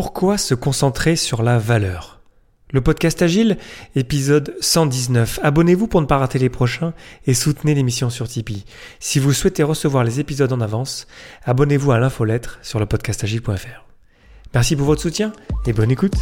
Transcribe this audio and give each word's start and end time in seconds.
Pourquoi 0.00 0.38
se 0.38 0.54
concentrer 0.54 1.16
sur 1.16 1.42
la 1.42 1.58
valeur? 1.58 2.20
Le 2.70 2.80
podcast 2.80 3.20
Agile, 3.20 3.58
épisode 3.96 4.54
119. 4.60 5.40
Abonnez-vous 5.42 5.88
pour 5.88 6.00
ne 6.00 6.06
pas 6.06 6.18
rater 6.18 6.38
les 6.38 6.48
prochains 6.48 6.92
et 7.26 7.34
soutenez 7.34 7.74
l'émission 7.74 8.08
sur 8.08 8.28
Tipeee. 8.28 8.64
Si 9.00 9.18
vous 9.18 9.32
souhaitez 9.32 9.64
recevoir 9.64 10.04
les 10.04 10.20
épisodes 10.20 10.52
en 10.52 10.60
avance, 10.60 11.08
abonnez-vous 11.46 11.90
à 11.90 11.98
l'infolettre 11.98 12.60
sur 12.62 12.78
le 12.78 12.86
podcastagile.fr. 12.86 13.86
Merci 14.54 14.76
pour 14.76 14.86
votre 14.86 15.02
soutien 15.02 15.32
et 15.66 15.72
bonne 15.72 15.90
écoute. 15.90 16.14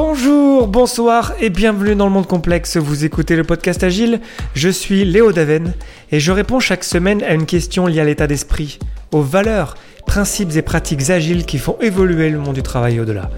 Bonjour, 0.00 0.68
bonsoir 0.68 1.32
et 1.40 1.50
bienvenue 1.50 1.96
dans 1.96 2.04
le 2.04 2.12
monde 2.12 2.28
complexe. 2.28 2.76
Vous 2.76 3.04
écoutez 3.04 3.34
le 3.34 3.42
podcast 3.42 3.82
Agile. 3.82 4.20
Je 4.54 4.68
suis 4.68 5.04
Léo 5.04 5.32
Daven 5.32 5.74
et 6.12 6.20
je 6.20 6.30
réponds 6.30 6.60
chaque 6.60 6.84
semaine 6.84 7.20
à 7.24 7.34
une 7.34 7.46
question 7.46 7.88
liée 7.88 7.98
à 7.98 8.04
l'état 8.04 8.28
d'esprit, 8.28 8.78
aux 9.10 9.22
valeurs, 9.22 9.74
principes 10.06 10.54
et 10.54 10.62
pratiques 10.62 11.10
agiles 11.10 11.44
qui 11.44 11.58
font 11.58 11.76
évoluer 11.80 12.30
le 12.30 12.38
monde 12.38 12.54
du 12.54 12.62
travail 12.62 13.00
au-delà. 13.00 13.28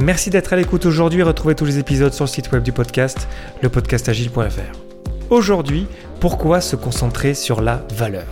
Merci 0.00 0.28
d'être 0.28 0.52
à 0.52 0.56
l'écoute 0.56 0.84
aujourd'hui. 0.84 1.22
Retrouvez 1.22 1.54
tous 1.54 1.64
les 1.64 1.78
épisodes 1.78 2.12
sur 2.12 2.26
le 2.26 2.30
site 2.30 2.52
web 2.52 2.62
du 2.62 2.72
podcast, 2.72 3.26
lepodcastagile.fr. 3.62 5.30
Aujourd'hui, 5.30 5.86
pourquoi 6.20 6.60
se 6.60 6.76
concentrer 6.76 7.32
sur 7.32 7.62
la 7.62 7.86
valeur? 7.96 8.26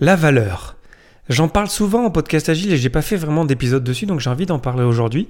La 0.00 0.16
valeur. 0.16 0.71
J'en 1.32 1.48
parle 1.48 1.68
souvent 1.68 2.04
en 2.04 2.10
podcast 2.10 2.50
agile 2.50 2.74
et 2.74 2.76
j'ai 2.76 2.90
pas 2.90 3.00
fait 3.00 3.16
vraiment 3.16 3.46
d'épisode 3.46 3.82
dessus, 3.82 4.04
donc 4.04 4.20
j'ai 4.20 4.28
envie 4.28 4.44
d'en 4.44 4.58
parler 4.58 4.84
aujourd'hui. 4.84 5.28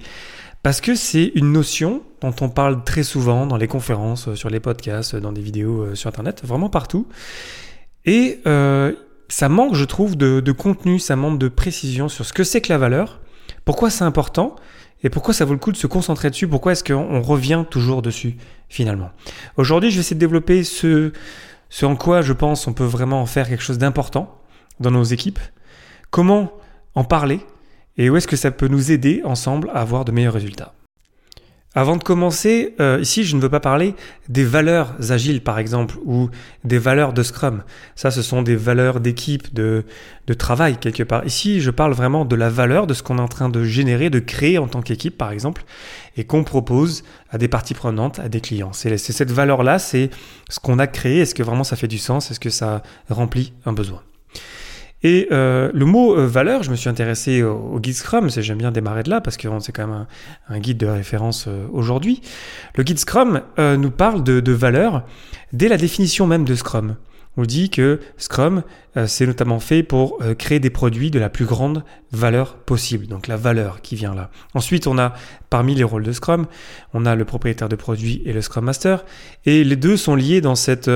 Parce 0.65 0.81
que 0.81 0.97
c'est 0.97 1.31
une 1.37 1.53
notion 1.53 2.03
dont 2.21 2.35
on 2.41 2.49
parle 2.49 2.83
très 2.83 3.05
souvent 3.05 3.47
dans 3.47 3.57
les 3.57 3.69
conférences, 3.69 4.27
euh, 4.27 4.35
sur 4.35 4.51
les 4.51 4.59
podcasts, 4.59 5.15
euh, 5.15 5.21
dans 5.21 5.31
des 5.31 5.41
vidéos 5.41 5.83
euh, 5.83 5.95
sur 5.95 6.09
Internet, 6.09 6.43
vraiment 6.45 6.69
partout. 6.69 7.07
Et 8.05 8.41
ça 9.29 9.49
manque, 9.49 9.77
je 9.77 9.85
trouve, 9.85 10.17
de, 10.17 10.53
contenu, 10.53 10.99
ça 10.99 11.15
manque 11.15 11.39
de 11.39 11.47
précision 11.47 12.09
sur 12.09 12.25
ce 12.25 12.33
que 12.33 12.43
c'est 12.43 12.61
que 12.61 12.73
la 12.73 12.79
valeur, 12.79 13.21
pourquoi 13.65 13.89
c'est 13.89 14.03
important 14.03 14.57
et 15.05 15.09
pourquoi 15.09 15.33
ça 15.33 15.45
vaut 15.45 15.53
le 15.53 15.61
coup 15.61 15.71
de 15.71 15.77
se 15.77 15.87
concentrer 15.87 16.31
dessus, 16.31 16.49
pourquoi 16.49 16.73
est-ce 16.73 16.83
qu'on 16.83 17.23
revient 17.23 17.65
toujours 17.71 18.03
dessus 18.03 18.37
finalement. 18.69 19.11
Aujourd'hui, 19.57 19.93
je 19.93 19.97
vais 19.97 20.01
essayer 20.01 20.17
de 20.17 20.21
développer 20.21 20.65
ce, 20.65 21.13
ce 21.71 21.87
en 21.87 21.95
quoi 21.95 22.23
je 22.23 22.33
pense 22.33 22.67
on 22.67 22.73
peut 22.73 22.85
vraiment 22.85 23.23
en 23.23 23.27
faire 23.27 23.49
quelque 23.49 23.63
chose 23.63 23.79
d'important 23.79 24.37
dans 24.81 24.91
nos 24.91 25.05
équipes, 25.05 25.39
comment 26.13 26.53
en 26.95 27.03
parler 27.03 27.41
et 27.97 28.09
où 28.09 28.17
est-ce 28.17 28.29
que 28.29 28.37
ça 28.37 28.53
peut 28.53 28.69
nous 28.69 28.93
aider 28.93 29.23
ensemble 29.25 29.71
à 29.71 29.81
avoir 29.81 30.05
de 30.05 30.13
meilleurs 30.13 30.35
résultats. 30.35 30.75
Avant 31.75 31.97
de 31.97 32.05
commencer, 32.05 32.75
euh, 32.81 32.99
ici 33.01 33.25
je 33.25 33.35
ne 33.35 33.41
veux 33.41 33.49
pas 33.49 33.59
parler 33.59 33.95
des 34.29 34.45
valeurs 34.45 34.95
agiles 35.11 35.43
par 35.43 35.59
exemple 35.59 35.97
ou 36.05 36.29
des 36.65 36.77
valeurs 36.77 37.15
de 37.15 37.23
Scrum. 37.23 37.63
Ça 37.97 38.11
ce 38.11 38.21
sont 38.21 38.43
des 38.43 38.57
valeurs 38.57 39.01
d'équipe, 39.01 39.55
de, 39.55 39.87
de 40.27 40.35
travail 40.35 40.77
quelque 40.77 41.03
part. 41.03 41.25
Ici 41.25 41.63
je 41.63 41.71
parle 41.71 41.95
vraiment 41.95 42.27
de 42.27 42.37
la 42.37 42.51
valeur 42.51 42.87
de 42.87 42.93
ce 42.93 43.03
qu'on 43.03 43.17
est 43.17 43.23
en 43.23 43.29
train 43.29 43.49
de 43.49 43.65
générer, 43.65 44.11
de 44.11 44.19
créer 44.19 44.59
en 44.59 44.69
tant 44.69 44.83
qu'équipe 44.83 45.17
par 45.17 45.33
exemple 45.33 45.65
et 46.19 46.25
qu'on 46.25 46.45
propose 46.45 47.05
à 47.31 47.39
des 47.39 47.49
parties 47.49 47.73
prenantes, 47.73 48.19
à 48.19 48.29
des 48.29 48.43
clients. 48.43 48.75
C'est 48.75 48.99
cette 48.99 49.31
valeur-là, 49.31 49.79
c'est 49.79 50.11
ce 50.51 50.61
qu'on 50.61 50.79
a 50.79 50.87
créé. 50.87 51.21
Est-ce 51.21 51.35
que 51.35 51.43
vraiment 51.43 51.65
ça 51.65 51.77
fait 51.77 51.89
du 51.89 51.99
sens? 51.99 52.31
Est-ce 52.31 52.41
que 52.41 52.51
ça 52.51 52.83
remplit 53.09 53.55
un 53.65 53.73
besoin? 53.73 54.03
Et 55.03 55.29
euh, 55.33 55.71
le 55.75 55.85
mot 55.85 56.17
euh, 56.17 56.27
valeur, 56.27 56.63
je 56.63 56.71
me 56.71 56.77
suis 56.77 56.89
intéressé 56.89 57.43
au, 57.43 57.79
guide 57.81 57.95
Scrum, 57.95 58.31
j'aime 58.31 58.59
bien 58.59 58.71
démarrer 58.71 59.03
de 59.03 59.11
là 59.11 59.21
parce 59.21 59.37
que 59.37 59.49
c'est 59.61 59.73
quand 59.73 59.87
même 59.87 60.07
un, 60.49 60.59
guide 60.61 60.79
de 60.79 60.87
référence 60.87 61.47
euh, 61.49 61.67
aujourd'hui. 61.73 62.23
Le 62.77 62.85
guide 62.85 62.99
Scrum 62.99 63.43
nous 63.59 63.91
parle 63.91 64.23
de, 64.23 64.41
de 64.41 64.53
valeur 64.53 65.05
dès 65.53 65.69
la 65.69 65.77
définition 65.77 66.27
même 66.27 66.45
de 66.45 66.55
Scrum. 66.55 66.97
On 67.39 67.45
dit 67.45 67.71
que 67.71 67.99
Scrum, 68.19 68.63
c'est 69.07 69.27
notamment 69.27 69.59
fait 69.59 69.83
pour 69.83 70.19
créer 70.39 70.61
des 70.61 70.69
produits 70.69 71.11
de 71.11 71.19
la 71.19 71.31
plus 71.31 71.47
grande 71.47 71.83
valeur 72.11 72.57
possible. 72.57 73.07
Donc 73.07 73.27
la 73.27 73.39
valeur 73.39 73.81
qui 73.81 73.97
vient 73.97 74.15
là. 74.15 74.31
Ensuite, 74.53 74.87
on 74.87 74.99
a 74.99 75.15
parmi 75.49 75.75
les 75.75 75.83
rôles 75.83 76.03
de 76.03 76.13
Scrum, 76.13 76.45
on 76.93 77.07
a 77.07 77.15
le 77.15 77.25
propriétaire 77.25 77.71
de 77.71 77.77
produit 77.77 78.21
et 78.27 78.35
le 78.35 78.43
Scrum 78.43 78.67
Master. 78.67 79.07
Et 79.47 79.65
les 79.65 79.77
deux 79.77 79.97
sont 79.97 80.15
liés 80.15 80.43
dans 80.43 80.55
cette, 80.55 80.91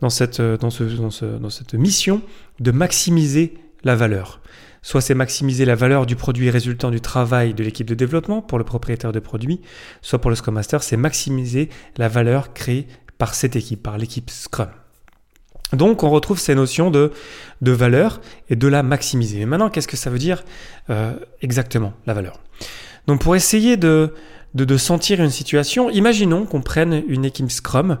dans 0.00 0.10
cette, 0.10 0.40
dans 0.40 0.70
ce, 0.70 0.84
dans 0.84 1.10
ce, 1.10 1.24
dans 1.24 1.50
cette 1.50 1.74
mission 1.74 2.22
de 2.62 2.70
maximiser 2.70 3.54
la 3.84 3.96
valeur. 3.96 4.40
Soit 4.82 5.00
c'est 5.00 5.14
maximiser 5.14 5.64
la 5.64 5.74
valeur 5.74 6.06
du 6.06 6.16
produit 6.16 6.50
résultant 6.50 6.90
du 6.90 7.00
travail 7.00 7.54
de 7.54 7.62
l'équipe 7.62 7.86
de 7.86 7.94
développement 7.94 8.40
pour 8.40 8.58
le 8.58 8.64
propriétaire 8.64 9.12
de 9.12 9.20
produit, 9.20 9.60
soit 10.00 10.20
pour 10.20 10.30
le 10.30 10.36
Scrum 10.36 10.54
Master, 10.54 10.82
c'est 10.82 10.96
maximiser 10.96 11.68
la 11.96 12.08
valeur 12.08 12.52
créée 12.52 12.86
par 13.18 13.34
cette 13.34 13.56
équipe, 13.56 13.82
par 13.82 13.98
l'équipe 13.98 14.30
Scrum. 14.30 14.70
Donc 15.72 16.02
on 16.02 16.10
retrouve 16.10 16.38
ces 16.38 16.54
notions 16.54 16.90
de, 16.90 17.12
de 17.62 17.72
valeur 17.72 18.20
et 18.48 18.56
de 18.56 18.68
la 18.68 18.82
maximiser. 18.82 19.38
Mais 19.40 19.46
maintenant, 19.46 19.70
qu'est-ce 19.70 19.88
que 19.88 19.96
ça 19.96 20.10
veut 20.10 20.18
dire 20.18 20.44
euh, 20.90 21.14
exactement, 21.40 21.94
la 22.06 22.14
valeur? 22.14 22.40
Donc 23.06 23.20
pour 23.20 23.34
essayer 23.34 23.76
de, 23.76 24.14
de, 24.54 24.64
de 24.64 24.76
sentir 24.76 25.20
une 25.20 25.30
situation, 25.30 25.90
imaginons 25.90 26.44
qu'on 26.44 26.60
prenne 26.60 27.02
une 27.08 27.24
équipe 27.24 27.50
Scrum 27.50 27.98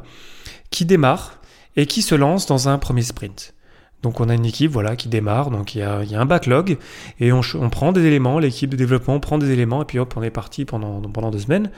qui 0.70 0.84
démarre 0.84 1.40
et 1.76 1.86
qui 1.86 2.02
se 2.02 2.14
lance 2.14 2.46
dans 2.46 2.68
un 2.68 2.78
premier 2.78 3.02
sprint. 3.02 3.54
Donc 4.02 4.20
on 4.20 4.28
a 4.28 4.34
une 4.34 4.44
équipe 4.44 4.70
voilà 4.70 4.96
qui 4.96 5.08
démarre, 5.08 5.50
donc 5.50 5.74
il 5.74 5.78
y 5.78 5.82
a, 5.82 6.02
un 6.14 6.26
backlog 6.26 6.76
et 7.20 7.32
on, 7.32 7.40
prend 7.70 7.92
des 7.92 8.04
éléments, 8.04 8.38
l'équipe 8.38 8.70
de 8.70 8.76
développement 8.76 9.20
prend 9.20 9.38
des 9.38 9.50
éléments 9.50 9.82
et 9.82 9.84
puis 9.84 9.98
hop 9.98 10.14
on 10.16 10.22
est 10.22 10.30
parti 10.30 10.64
pendant, 10.64 11.00
pendant 11.00 11.30
deux 11.30 11.38
semaines 11.38 11.70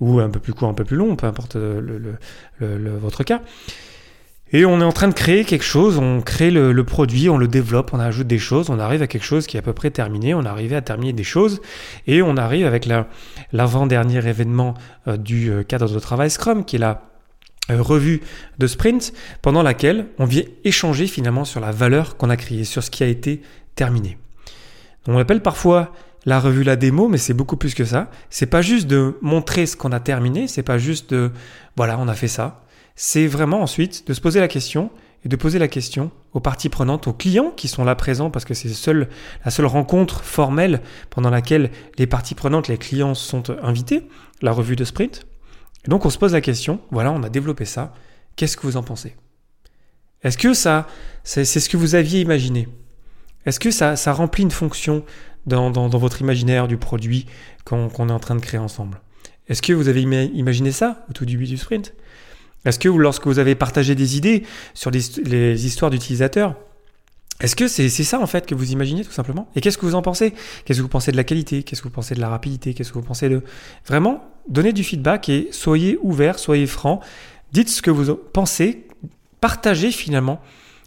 ou 0.00 0.20
un 0.20 0.30
peu 0.30 0.38
plus 0.38 0.54
court, 0.54 0.68
un 0.68 0.74
peu 0.74 0.84
plus 0.84 0.96
long, 0.96 1.16
peu 1.16 1.26
importe 1.26 1.56
le, 1.56 2.18
votre 2.60 3.24
cas. 3.24 3.40
Et 4.54 4.66
on 4.66 4.80
est 4.82 4.84
en 4.84 4.92
train 4.92 5.08
de 5.08 5.14
créer 5.14 5.44
quelque 5.44 5.64
chose, 5.64 5.96
on 5.96 6.20
crée 6.20 6.50
le, 6.50 6.84
produit, 6.84 7.30
on 7.30 7.38
le 7.38 7.48
développe, 7.48 7.92
on 7.94 7.98
ajoute 7.98 8.26
des 8.26 8.38
choses, 8.38 8.68
on 8.68 8.78
arrive 8.78 9.00
à 9.00 9.06
quelque 9.06 9.24
chose 9.24 9.46
qui 9.46 9.56
est 9.56 9.60
à 9.60 9.62
peu 9.62 9.72
près 9.72 9.90
terminé, 9.90 10.34
on 10.34 10.44
arrive 10.44 10.74
à 10.74 10.82
terminer 10.82 11.14
des 11.14 11.24
choses 11.24 11.62
et 12.06 12.20
on 12.20 12.36
arrive 12.36 12.66
avec 12.66 12.86
l'avant-dernier 13.52 14.26
événement 14.28 14.74
euh, 15.08 15.16
du 15.16 15.50
euh, 15.50 15.62
cadre 15.62 15.88
de 15.88 15.98
travail 15.98 16.30
Scrum 16.30 16.66
qui 16.66 16.76
est 16.76 16.78
la 16.78 16.90
euh, 16.90 17.11
revue 17.80 18.20
de 18.58 18.66
sprint 18.66 19.12
pendant 19.40 19.62
laquelle 19.62 20.06
on 20.18 20.24
vient 20.24 20.44
échanger 20.64 21.06
finalement 21.06 21.44
sur 21.44 21.60
la 21.60 21.70
valeur 21.70 22.16
qu'on 22.16 22.30
a 22.30 22.36
créée, 22.36 22.64
sur 22.64 22.82
ce 22.82 22.90
qui 22.90 23.02
a 23.02 23.06
été 23.06 23.42
terminé. 23.74 24.18
On 25.06 25.18
appelle 25.18 25.42
parfois 25.42 25.92
la 26.24 26.38
revue 26.38 26.62
la 26.62 26.76
démo, 26.76 27.08
mais 27.08 27.18
c'est 27.18 27.34
beaucoup 27.34 27.56
plus 27.56 27.74
que 27.74 27.84
ça. 27.84 28.10
C'est 28.30 28.46
pas 28.46 28.62
juste 28.62 28.86
de 28.86 29.16
montrer 29.20 29.66
ce 29.66 29.76
qu'on 29.76 29.92
a 29.92 30.00
terminé, 30.00 30.46
c'est 30.46 30.62
pas 30.62 30.78
juste 30.78 31.10
de 31.10 31.32
voilà, 31.76 31.98
on 31.98 32.08
a 32.08 32.14
fait 32.14 32.28
ça. 32.28 32.64
C'est 32.94 33.26
vraiment 33.26 33.62
ensuite 33.62 34.06
de 34.06 34.14
se 34.14 34.20
poser 34.20 34.40
la 34.40 34.48
question 34.48 34.90
et 35.24 35.28
de 35.28 35.36
poser 35.36 35.58
la 35.58 35.68
question 35.68 36.10
aux 36.32 36.40
parties 36.40 36.68
prenantes, 36.68 37.06
aux 37.06 37.12
clients 37.12 37.52
qui 37.56 37.68
sont 37.68 37.84
là 37.84 37.94
présents 37.94 38.30
parce 38.30 38.44
que 38.44 38.54
c'est 38.54 38.68
la 39.44 39.50
seule 39.50 39.66
rencontre 39.66 40.22
formelle 40.22 40.80
pendant 41.10 41.30
laquelle 41.30 41.70
les 41.98 42.06
parties 42.06 42.34
prenantes, 42.34 42.68
les 42.68 42.78
clients 42.78 43.14
sont 43.14 43.50
invités, 43.62 44.08
la 44.40 44.52
revue 44.52 44.76
de 44.76 44.84
sprint. 44.84 45.26
Et 45.84 45.88
donc 45.88 46.04
on 46.06 46.10
se 46.10 46.18
pose 46.18 46.32
la 46.32 46.40
question, 46.40 46.80
voilà, 46.90 47.12
on 47.12 47.22
a 47.22 47.28
développé 47.28 47.64
ça, 47.64 47.94
qu'est-ce 48.36 48.56
que 48.56 48.62
vous 48.62 48.76
en 48.76 48.82
pensez? 48.82 49.16
Est-ce 50.22 50.38
que 50.38 50.54
ça, 50.54 50.86
c'est 51.24 51.44
ce 51.44 51.68
que 51.68 51.76
vous 51.76 51.94
aviez 51.94 52.20
imaginé? 52.20 52.68
Est-ce 53.44 53.58
que 53.58 53.72
ça, 53.72 53.96
ça 53.96 54.12
remplit 54.12 54.44
une 54.44 54.52
fonction 54.52 55.04
dans, 55.46 55.88
votre 55.88 56.20
imaginaire 56.20 56.68
du 56.68 56.76
produit 56.76 57.26
qu'on 57.64 57.88
est 57.88 58.12
en 58.12 58.20
train 58.20 58.36
de 58.36 58.40
créer 58.40 58.60
ensemble? 58.60 59.00
Est-ce 59.48 59.62
que 59.62 59.72
vous 59.72 59.88
avez 59.88 60.02
imaginé 60.02 60.70
ça 60.70 61.04
au 61.10 61.12
tout 61.12 61.26
début 61.26 61.46
du 61.46 61.56
sprint? 61.56 61.94
Est-ce 62.64 62.78
que 62.78 62.88
lorsque 62.88 63.26
vous 63.26 63.40
avez 63.40 63.56
partagé 63.56 63.96
des 63.96 64.16
idées 64.16 64.44
sur 64.74 64.92
les, 64.92 65.00
les 65.24 65.66
histoires 65.66 65.90
d'utilisateurs, 65.90 66.54
est-ce 67.40 67.56
que 67.56 67.66
c'est 67.66 67.88
ça 67.88 68.20
en 68.20 68.26
fait 68.28 68.46
que 68.46 68.54
vous 68.54 68.70
imaginez 68.70 69.04
tout 69.04 69.10
simplement? 69.10 69.50
Et 69.56 69.60
qu'est-ce 69.60 69.76
que 69.76 69.84
vous 69.84 69.96
en 69.96 70.02
pensez? 70.02 70.32
Qu'est-ce 70.64 70.78
que 70.78 70.82
vous 70.82 70.88
pensez 70.88 71.10
de 71.10 71.16
la 71.16 71.24
qualité? 71.24 71.64
Qu'est-ce 71.64 71.82
que 71.82 71.88
vous 71.88 71.94
pensez 71.94 72.14
de 72.14 72.20
la 72.20 72.28
rapidité? 72.28 72.72
Qu'est-ce 72.72 72.90
que 72.90 72.98
vous 72.98 73.04
pensez 73.04 73.28
de... 73.28 73.42
Vraiment, 73.84 74.31
donnez 74.48 74.72
du 74.72 74.84
feedback 74.84 75.28
et 75.28 75.48
soyez 75.52 75.98
ouvert, 76.02 76.38
soyez 76.38 76.66
franc. 76.66 77.00
Dites 77.52 77.68
ce 77.68 77.82
que 77.82 77.90
vous 77.90 78.14
pensez. 78.14 78.86
Partagez 79.40 79.90
finalement 79.90 80.40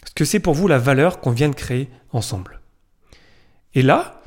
ce 0.05 0.13
que 0.13 0.25
c'est 0.25 0.39
pour 0.39 0.53
vous 0.53 0.67
la 0.67 0.77
valeur 0.77 1.19
qu'on 1.19 1.31
vient 1.31 1.49
de 1.49 1.55
créer 1.55 1.89
ensemble. 2.11 2.61
Et 3.73 3.81
là, 3.81 4.21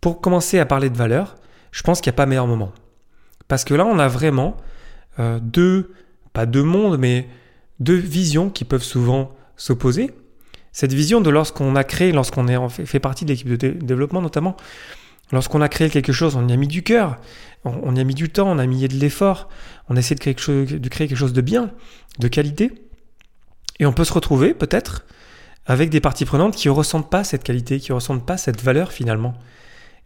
pour 0.00 0.20
commencer 0.20 0.58
à 0.58 0.66
parler 0.66 0.90
de 0.90 0.96
valeur, 0.96 1.36
je 1.70 1.82
pense 1.82 2.00
qu'il 2.00 2.10
n'y 2.10 2.14
a 2.14 2.16
pas 2.16 2.26
meilleur 2.26 2.46
moment. 2.46 2.72
Parce 3.46 3.64
que 3.64 3.74
là, 3.74 3.86
on 3.86 3.98
a 3.98 4.08
vraiment 4.08 4.56
euh, 5.18 5.38
deux, 5.40 5.92
pas 6.32 6.46
deux 6.46 6.62
mondes, 6.62 6.98
mais 6.98 7.28
deux 7.80 7.96
visions 7.96 8.50
qui 8.50 8.64
peuvent 8.64 8.82
souvent 8.82 9.34
s'opposer. 9.56 10.10
Cette 10.72 10.92
vision 10.92 11.20
de 11.20 11.30
lorsqu'on 11.30 11.74
a 11.76 11.84
créé, 11.84 12.12
lorsqu'on 12.12 12.68
fait 12.68 13.00
partie 13.00 13.24
de 13.24 13.30
l'équipe 13.30 13.48
de 13.48 13.70
développement 13.70 14.22
notamment, 14.22 14.56
lorsqu'on 15.32 15.60
a 15.60 15.68
créé 15.68 15.90
quelque 15.90 16.12
chose, 16.12 16.36
on 16.36 16.46
y 16.48 16.52
a 16.52 16.56
mis 16.56 16.68
du 16.68 16.82
cœur, 16.82 17.18
on, 17.64 17.94
y 17.94 18.00
a 18.00 18.04
mis 18.04 18.14
du 18.14 18.30
temps, 18.30 18.48
on 18.48 18.58
a 18.58 18.66
mis 18.66 18.86
de 18.86 18.94
l'effort, 18.94 19.48
on 19.88 19.96
essaie 19.96 20.14
de 20.14 20.20
créer, 20.20 20.34
quelque 20.34 20.42
chose, 20.42 20.68
de 20.68 20.88
créer 20.88 21.08
quelque 21.08 21.18
chose 21.18 21.32
de 21.32 21.40
bien, 21.40 21.70
de 22.18 22.28
qualité, 22.28 22.72
et 23.78 23.86
on 23.86 23.92
peut 23.92 24.04
se 24.04 24.12
retrouver 24.12 24.54
peut-être 24.54 25.06
avec 25.66 25.90
des 25.90 26.00
parties 26.00 26.24
prenantes 26.24 26.56
qui 26.56 26.68
ne 26.68 26.72
ressentent 26.72 27.10
pas 27.10 27.24
cette 27.24 27.44
qualité, 27.44 27.78
qui 27.78 27.92
ne 27.92 27.96
ressentent 27.96 28.26
pas 28.26 28.38
cette 28.38 28.60
valeur 28.62 28.90
finalement. 28.90 29.34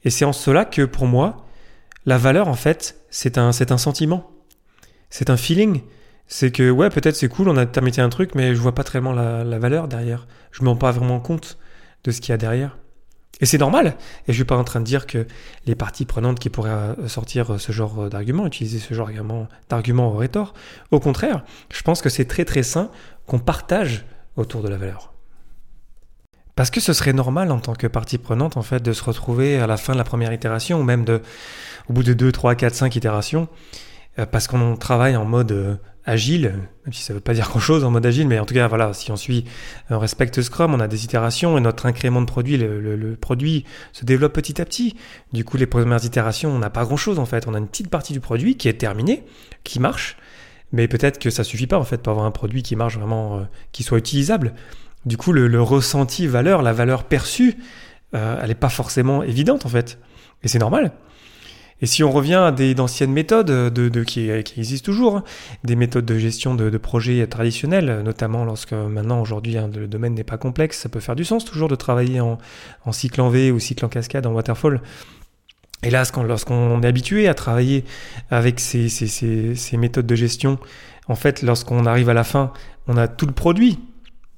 Et 0.04 0.10
c'est 0.10 0.24
en 0.24 0.32
cela 0.32 0.64
que 0.64 0.82
pour 0.82 1.06
moi, 1.06 1.46
la 2.04 2.18
valeur, 2.18 2.48
en 2.48 2.54
fait, 2.54 2.96
c'est 3.10 3.38
un, 3.38 3.52
c'est 3.52 3.70
un 3.70 3.78
sentiment. 3.78 4.30
C'est 5.08 5.30
un 5.30 5.36
feeling. 5.36 5.82
C'est 6.26 6.50
que, 6.50 6.70
ouais, 6.70 6.90
peut-être 6.90 7.14
c'est 7.14 7.28
cool, 7.28 7.48
on 7.48 7.56
a 7.56 7.66
terminé 7.66 8.00
un 8.00 8.08
truc, 8.08 8.34
mais 8.34 8.54
je 8.54 8.60
vois 8.60 8.74
pas 8.74 8.82
tellement 8.82 9.12
la, 9.12 9.44
la 9.44 9.58
valeur 9.58 9.86
derrière. 9.86 10.26
Je 10.50 10.64
me 10.64 10.68
rends 10.68 10.76
pas 10.76 10.90
vraiment 10.90 11.20
compte 11.20 11.58
de 12.04 12.10
ce 12.10 12.20
qu'il 12.20 12.30
y 12.30 12.32
a 12.32 12.38
derrière. 12.38 12.78
Et 13.42 13.46
c'est 13.46 13.58
normal. 13.58 13.96
Et 14.28 14.32
je 14.32 14.32
suis 14.32 14.44
pas 14.44 14.56
en 14.56 14.64
train 14.64 14.80
de 14.80 14.86
dire 14.86 15.06
que 15.06 15.26
les 15.66 15.74
parties 15.74 16.06
prenantes 16.06 16.38
qui 16.38 16.48
pourraient 16.48 16.70
euh, 16.70 17.08
sortir 17.08 17.60
ce 17.60 17.72
genre 17.72 18.08
d'argument, 18.08 18.46
utiliser 18.46 18.78
ce 18.78 18.94
genre 18.94 19.10
d'argument 19.68 20.08
auraient 20.08 20.28
tort. 20.28 20.54
Au 20.90 21.00
contraire, 21.00 21.44
je 21.70 21.82
pense 21.82 22.00
que 22.00 22.08
c'est 22.08 22.24
très 22.24 22.46
très 22.46 22.62
sain 22.62 22.90
qu'on 23.26 23.40
partage 23.40 24.06
autour 24.36 24.62
de 24.62 24.68
la 24.68 24.78
valeur. 24.78 25.12
Parce 26.54 26.70
que 26.70 26.80
ce 26.80 26.92
serait 26.92 27.12
normal 27.12 27.50
en 27.50 27.60
tant 27.60 27.74
que 27.74 27.86
partie 27.86 28.18
prenante, 28.18 28.56
en 28.56 28.62
fait, 28.62 28.82
de 28.82 28.92
se 28.92 29.02
retrouver 29.02 29.58
à 29.58 29.66
la 29.66 29.76
fin 29.76 29.94
de 29.94 29.98
la 29.98 30.04
première 30.04 30.32
itération, 30.32 30.80
ou 30.80 30.82
même 30.82 31.04
de, 31.04 31.22
au 31.88 31.92
bout 31.92 32.02
de 32.02 32.12
2, 32.12 32.30
3, 32.30 32.54
4, 32.54 32.74
5 32.74 32.96
itérations, 32.96 33.48
euh, 34.18 34.26
parce 34.26 34.46
qu'on 34.46 34.76
travaille 34.76 35.16
en 35.16 35.24
mode 35.24 35.52
euh, 35.52 35.76
agile, 36.04 36.54
même 36.84 36.92
si 36.92 37.02
ça 37.02 37.12
ne 37.12 37.18
veut 37.18 37.22
pas 37.22 37.34
dire 37.34 37.48
grand-chose 37.48 37.84
en 37.84 37.90
mode 37.90 38.04
agile, 38.04 38.26
mais 38.26 38.38
en 38.38 38.44
tout 38.44 38.54
cas, 38.54 38.66
voilà, 38.66 38.92
si 38.92 39.10
on 39.12 39.16
suit, 39.16 39.44
on 39.90 39.98
respecte 39.98 40.42
Scrum, 40.42 40.74
on 40.74 40.80
a 40.80 40.88
des 40.88 41.04
itérations, 41.04 41.56
et 41.56 41.60
notre 41.60 41.86
incrément 41.86 42.20
de 42.20 42.26
produit, 42.26 42.56
le, 42.56 43.16
produit 43.20 43.64
se 43.92 44.04
développe 44.04 44.32
petit 44.32 44.60
à 44.60 44.64
petit. 44.64 44.96
Du 45.32 45.44
coup, 45.44 45.56
les 45.56 45.66
premières 45.66 46.04
itérations, 46.04 46.50
on 46.50 46.58
n'a 46.58 46.70
pas 46.70 46.84
grand-chose, 46.84 47.18
en 47.18 47.26
fait. 47.26 47.46
On 47.46 47.54
a 47.54 47.58
une 47.58 47.68
petite 47.68 47.88
partie 47.88 48.12
du 48.12 48.20
produit 48.20 48.56
qui 48.56 48.68
est 48.68 48.74
terminée, 48.74 49.24
qui 49.64 49.78
marche, 49.78 50.16
mais 50.72 50.88
peut-être 50.88 51.18
que 51.18 51.30
ça 51.30 51.44
suffit 51.44 51.66
pas, 51.66 51.78
en 51.78 51.84
fait, 51.84 51.98
pour 51.98 52.10
avoir 52.10 52.26
un 52.26 52.32
produit 52.32 52.62
qui 52.62 52.74
marche 52.74 52.96
vraiment, 52.98 53.38
euh, 53.38 53.42
qui 53.70 53.82
soit 53.82 53.98
utilisable. 53.98 54.54
Du 55.06 55.16
coup, 55.16 55.32
le, 55.32 55.62
ressenti 55.62 56.26
valeur, 56.26 56.62
la 56.62 56.72
valeur 56.72 57.04
perçue, 57.04 57.56
euh, 58.14 58.38
elle 58.40 58.48
n'est 58.48 58.54
pas 58.54 58.68
forcément 58.68 59.22
évidente, 59.22 59.66
en 59.66 59.68
fait. 59.68 59.98
Et 60.42 60.48
c'est 60.48 60.58
normal. 60.58 60.92
Et 61.82 61.86
si 61.86 62.04
on 62.04 62.12
revient 62.12 62.36
à 62.36 62.52
des 62.52 62.74
d'anciennes 62.74 63.12
méthodes 63.12 63.46
de, 63.46 64.04
qui, 64.04 64.30
existent 64.30 64.84
toujours, 64.84 65.16
hein, 65.16 65.24
des 65.64 65.74
méthodes 65.74 66.04
de 66.06 66.16
gestion 66.16 66.54
de, 66.54 66.78
projets 66.78 67.26
traditionnels, 67.26 68.02
notamment 68.04 68.44
lorsque 68.44 68.72
maintenant 68.72 69.20
aujourd'hui 69.20 69.58
hein, 69.58 69.68
le 69.74 69.88
domaine 69.88 70.14
n'est 70.14 70.24
pas 70.24 70.38
complexe, 70.38 70.78
ça 70.78 70.88
peut 70.88 71.00
faire 71.00 71.16
du 71.16 71.24
sens 71.24 71.44
toujours 71.44 71.68
de 71.68 71.74
travailler 71.74 72.20
en, 72.20 72.38
cycle 72.92 73.20
en 73.20 73.28
V 73.28 73.50
ou 73.50 73.58
cycle 73.58 73.84
en 73.84 73.88
cascade, 73.88 74.26
en 74.26 74.32
waterfall. 74.32 74.80
Et 75.82 75.90
là, 75.90 76.04
lorsqu'on 76.24 76.80
est 76.82 76.86
habitué 76.86 77.26
à 77.26 77.34
travailler 77.34 77.84
avec 78.30 78.60
ces 78.60 79.76
méthodes 79.76 80.06
de 80.06 80.14
gestion, 80.14 80.58
en 81.08 81.16
fait, 81.16 81.42
lorsqu'on 81.42 81.84
arrive 81.86 82.08
à 82.08 82.14
la 82.14 82.22
fin, 82.22 82.52
on 82.86 82.96
a 82.96 83.08
tout 83.08 83.26
le 83.26 83.32
produit. 83.32 83.80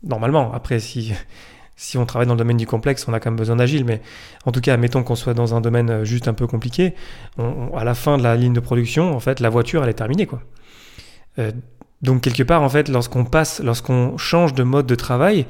Normalement, 0.02 0.52
après, 0.54 0.80
si 0.80 1.12
si 1.76 1.98
on 1.98 2.06
travaille 2.06 2.26
dans 2.26 2.34
le 2.34 2.38
domaine 2.38 2.56
du 2.56 2.66
complexe, 2.66 3.06
on 3.08 3.12
a 3.12 3.20
quand 3.20 3.30
même 3.30 3.38
besoin 3.38 3.56
d'agile, 3.56 3.84
mais 3.84 4.00
en 4.44 4.52
tout 4.52 4.60
cas, 4.60 4.76
mettons 4.76 5.02
qu'on 5.02 5.16
soit 5.16 5.34
dans 5.34 5.54
un 5.54 5.60
domaine 5.60 5.90
euh, 5.90 6.04
juste 6.04 6.28
un 6.28 6.34
peu 6.34 6.46
compliqué, 6.46 6.94
à 7.38 7.84
la 7.84 7.94
fin 7.94 8.16
de 8.16 8.22
la 8.22 8.36
ligne 8.36 8.52
de 8.52 8.60
production, 8.60 9.14
en 9.14 9.20
fait, 9.20 9.40
la 9.40 9.50
voiture, 9.50 9.82
elle 9.82 9.90
est 9.90 9.94
terminée, 9.94 10.26
quoi. 10.26 10.42
Euh, 11.38 11.50
donc 12.02 12.20
quelque 12.22 12.42
part, 12.42 12.62
en 12.62 12.68
fait, 12.68 12.88
lorsqu'on 12.88 13.24
passe, 13.24 13.60
lorsqu'on 13.60 14.16
change 14.18 14.54
de 14.54 14.62
mode 14.62 14.86
de 14.86 14.94
travail, 14.94 15.46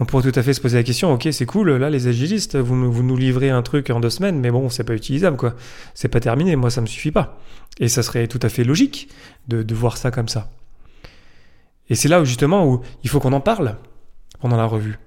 on 0.00 0.04
pourrait 0.04 0.30
tout 0.30 0.38
à 0.38 0.42
fait 0.42 0.52
se 0.52 0.60
poser 0.60 0.76
la 0.78 0.82
question, 0.82 1.12
ok, 1.12 1.28
c'est 1.32 1.46
cool, 1.46 1.72
là, 1.72 1.90
les 1.90 2.08
agilistes, 2.08 2.56
vous, 2.56 2.90
vous 2.90 3.02
nous 3.02 3.16
livrez 3.16 3.50
un 3.50 3.62
truc 3.62 3.90
en 3.90 4.00
deux 4.00 4.10
semaines, 4.10 4.38
mais 4.38 4.50
bon, 4.50 4.68
c'est 4.68 4.84
pas 4.84 4.94
utilisable, 4.94 5.36
quoi. 5.36 5.54
C'est 5.94 6.08
pas 6.08 6.20
terminé, 6.20 6.56
moi, 6.56 6.70
ça 6.70 6.80
me 6.80 6.86
suffit 6.86 7.10
pas. 7.10 7.38
Et 7.78 7.88
ça 7.88 8.02
serait 8.02 8.26
tout 8.26 8.40
à 8.42 8.48
fait 8.48 8.64
logique 8.64 9.08
de, 9.48 9.62
de 9.62 9.74
voir 9.74 9.96
ça 9.96 10.10
comme 10.10 10.28
ça. 10.28 10.50
Et 11.90 11.94
c'est 11.94 12.08
là 12.08 12.20
où, 12.20 12.24
justement, 12.24 12.66
où 12.66 12.80
il 13.02 13.10
faut 13.10 13.20
qu'on 13.20 13.32
en 13.32 13.40
parle 13.40 13.76
pendant 14.40 14.56
la 14.56 14.66
revue. 14.66 14.98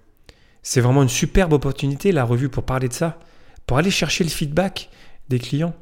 C'est 0.64 0.82
vraiment 0.82 1.04
une 1.04 1.10
superbe 1.10 1.54
opportunité, 1.54 2.12
la 2.12 2.24
revue, 2.24 2.50
pour 2.50 2.64
parler 2.64 2.88
de 2.88 2.94
ça, 2.94 3.20
pour 3.66 3.78
aller 3.78 3.92
chercher 3.92 4.24
le 4.24 4.30
feedback 4.30 4.90
des 5.30 5.40
clients, 5.40 5.74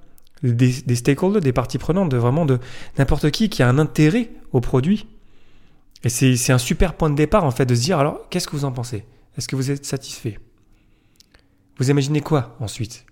des, 0.43 0.95
stakeholders, 0.95 1.41
des 1.41 1.51
parties 1.53 1.77
prenantes, 1.77 2.09
de 2.09 2.17
vraiment 2.17 2.45
de 2.45 2.59
n'importe 2.97 3.29
qui 3.31 3.49
qui 3.49 3.61
a 3.61 3.67
un 3.67 3.77
intérêt 3.77 4.29
au 4.51 4.61
produit. 4.61 5.07
Et 6.03 6.09
c'est 6.09 6.53
un 6.53 6.57
super 6.57 6.93
point 6.93 7.09
de 7.09 7.15
départ, 7.15 7.43
en 7.43 7.51
fait, 7.51 7.65
de 7.65 7.75
se 7.75 7.81
dire, 7.81 7.99
alors, 7.99 8.29
qu'est-ce 8.29 8.47
que 8.47 8.55
vous 8.55 8.65
en 8.65 8.71
pensez? 8.71 9.05
Est-ce 9.37 9.47
que 9.47 9.55
vous 9.55 9.69
êtes 9.69 9.85
satisfait? 9.85 10.39
Vous 11.77 11.89
imaginez 11.89 12.21
quoi 12.21 12.55
ensuite? 12.59 13.05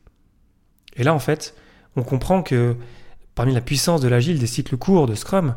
Et 0.96 1.04
là, 1.04 1.14
en 1.14 1.20
fait, 1.20 1.54
on 1.96 2.04
comprend 2.04 2.44
que 2.44 2.76
parmi 3.36 3.54
la 3.54 3.62
puissance 3.62 4.02
de 4.02 4.08
l'agile, 4.08 4.40
des 4.40 4.48
cycles 4.48 4.78
courts, 4.78 5.06
de 5.06 5.16
Scrum, 5.16 5.56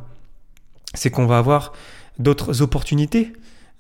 c'est 0.95 1.11
qu'on 1.11 1.27
va 1.27 1.39
avoir 1.39 1.73
d'autres 2.19 2.63
opportunités 2.63 3.33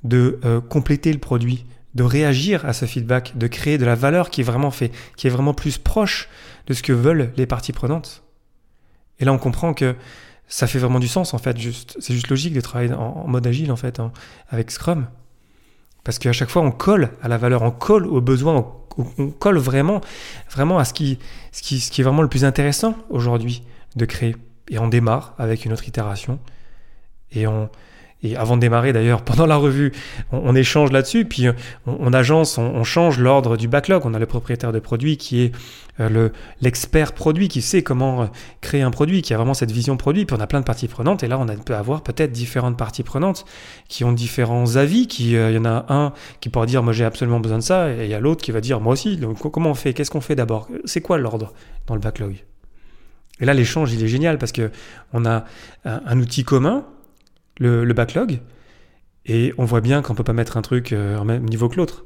de 0.04 0.40
euh, 0.44 0.60
compléter 0.60 1.12
le 1.12 1.18
produit, 1.18 1.66
de 1.94 2.02
réagir 2.02 2.64
à 2.66 2.72
ce 2.72 2.86
feedback, 2.86 3.36
de 3.36 3.46
créer 3.46 3.78
de 3.78 3.84
la 3.84 3.94
valeur 3.94 4.30
qui 4.30 4.42
est 4.42 4.44
vraiment 4.44 4.70
fait, 4.70 4.92
qui 5.16 5.26
est 5.26 5.30
vraiment 5.30 5.54
plus 5.54 5.78
proche 5.78 6.28
de 6.66 6.74
ce 6.74 6.82
que 6.82 6.92
veulent 6.92 7.32
les 7.36 7.46
parties 7.46 7.72
prenantes. 7.72 8.22
Et 9.18 9.24
là, 9.24 9.32
on 9.32 9.38
comprend 9.38 9.74
que 9.74 9.96
ça 10.46 10.66
fait 10.66 10.78
vraiment 10.78 10.98
du 10.98 11.08
sens 11.08 11.34
en 11.34 11.38
fait. 11.38 11.56
C'est 11.98 12.14
juste 12.14 12.28
logique 12.28 12.54
de 12.54 12.60
travailler 12.60 12.92
en, 12.92 13.26
mode 13.26 13.46
agile 13.46 13.72
en 13.72 13.76
fait, 13.76 14.00
avec 14.48 14.70
Scrum, 14.70 15.06
parce 16.04 16.18
qu'à 16.18 16.32
chaque 16.32 16.48
fois, 16.48 16.62
on 16.62 16.70
colle 16.70 17.10
à 17.22 17.28
la 17.28 17.38
valeur, 17.38 17.62
on 17.62 17.70
colle 17.70 18.06
aux 18.06 18.20
besoins, 18.20 18.64
on, 18.96 19.30
colle 19.30 19.58
vraiment, 19.58 20.00
vraiment 20.50 20.78
à 20.78 20.84
ce 20.84 20.92
qui, 20.92 21.18
ce 21.52 21.62
qui 21.62 22.00
est 22.00 22.04
vraiment 22.04 22.22
le 22.22 22.28
plus 22.28 22.44
intéressant 22.44 22.96
aujourd'hui 23.08 23.62
de 23.96 24.04
créer. 24.04 24.36
Et 24.70 24.78
on 24.78 24.88
démarre 24.88 25.34
avec 25.38 25.64
une 25.64 25.72
autre 25.72 25.88
itération 25.88 26.38
et 27.32 27.46
on 27.46 27.68
et 28.22 28.36
avant 28.36 28.56
de 28.56 28.60
démarrer 28.60 28.92
d'ailleurs, 28.92 29.22
pendant 29.24 29.46
la 29.46 29.56
revue, 29.56 29.92
on, 30.32 30.54
échange 30.54 30.92
là-dessus, 30.92 31.24
puis 31.24 31.46
euh, 31.46 31.52
on, 31.86 32.12
agence, 32.12 32.58
on, 32.58 32.84
change 32.84 33.18
l'ordre 33.18 33.56
du 33.56 33.68
backlog. 33.68 34.02
On 34.04 34.14
a 34.14 34.18
le 34.18 34.26
propriétaire 34.26 34.72
de 34.72 34.78
produit 34.78 35.16
qui 35.16 35.42
est 35.42 35.52
euh, 36.00 36.08
le 36.08 36.32
l'expert 36.60 37.12
produit, 37.12 37.48
qui 37.48 37.62
sait 37.62 37.82
comment 37.82 38.22
euh, 38.22 38.26
créer 38.60 38.82
un 38.82 38.90
produit, 38.90 39.22
qui 39.22 39.32
a 39.32 39.36
vraiment 39.36 39.54
cette 39.54 39.70
vision 39.70 39.96
produit. 39.96 40.26
Puis 40.26 40.36
on 40.38 40.40
a 40.40 40.46
plein 40.46 40.60
de 40.60 40.64
parties 40.64 40.88
prenantes, 40.88 41.22
et 41.22 41.28
là 41.28 41.38
on 41.38 41.48
a, 41.48 41.54
peut 41.54 41.74
avoir 41.74 42.02
peut-être 42.02 42.32
différentes 42.32 42.76
parties 42.76 43.02
prenantes 43.02 43.44
qui 43.88 44.04
ont 44.04 44.12
différents 44.12 44.76
avis. 44.76 45.06
Qui, 45.06 45.32
il 45.32 45.52
y 45.52 45.58
en 45.58 45.64
a 45.64 45.86
un 45.88 46.12
qui 46.40 46.48
pourra 46.50 46.66
dire 46.66 46.82
moi 46.82 46.92
j'ai 46.92 47.04
absolument 47.04 47.40
besoin 47.40 47.58
de 47.58 47.62
ça, 47.62 47.90
et 47.90 48.04
il 48.04 48.10
y 48.10 48.14
a 48.14 48.20
l'autre 48.20 48.42
qui 48.42 48.52
va 48.52 48.60
dire 48.60 48.80
moi 48.80 48.92
aussi. 48.92 49.16
Donc 49.16 49.38
comment 49.50 49.70
on 49.70 49.74
fait? 49.74 49.94
Qu'est-ce 49.94 50.10
qu'on 50.10 50.20
fait 50.20 50.36
d'abord? 50.36 50.68
C'est 50.84 51.00
quoi 51.00 51.16
l'ordre 51.16 51.52
dans 51.86 51.94
le 51.94 52.00
backlog? 52.00 52.44
Et 53.40 53.46
là 53.46 53.54
l'échange 53.54 53.92
il 53.94 54.04
est 54.04 54.08
génial 54.08 54.36
parce 54.36 54.52
que 54.52 54.70
on 55.14 55.24
a 55.24 55.44
un 55.86 56.18
outil 56.18 56.44
commun 56.44 56.84
le, 57.60 57.92
backlog, 57.92 58.40
et 59.26 59.54
on 59.58 59.64
voit 59.64 59.80
bien 59.80 60.02
qu'on 60.02 60.14
peut 60.14 60.24
pas 60.24 60.32
mettre 60.32 60.56
un 60.56 60.62
truc 60.62 60.92
euh, 60.92 61.18
au 61.18 61.24
même 61.24 61.44
niveau 61.44 61.68
que 61.68 61.76
l'autre. 61.76 62.04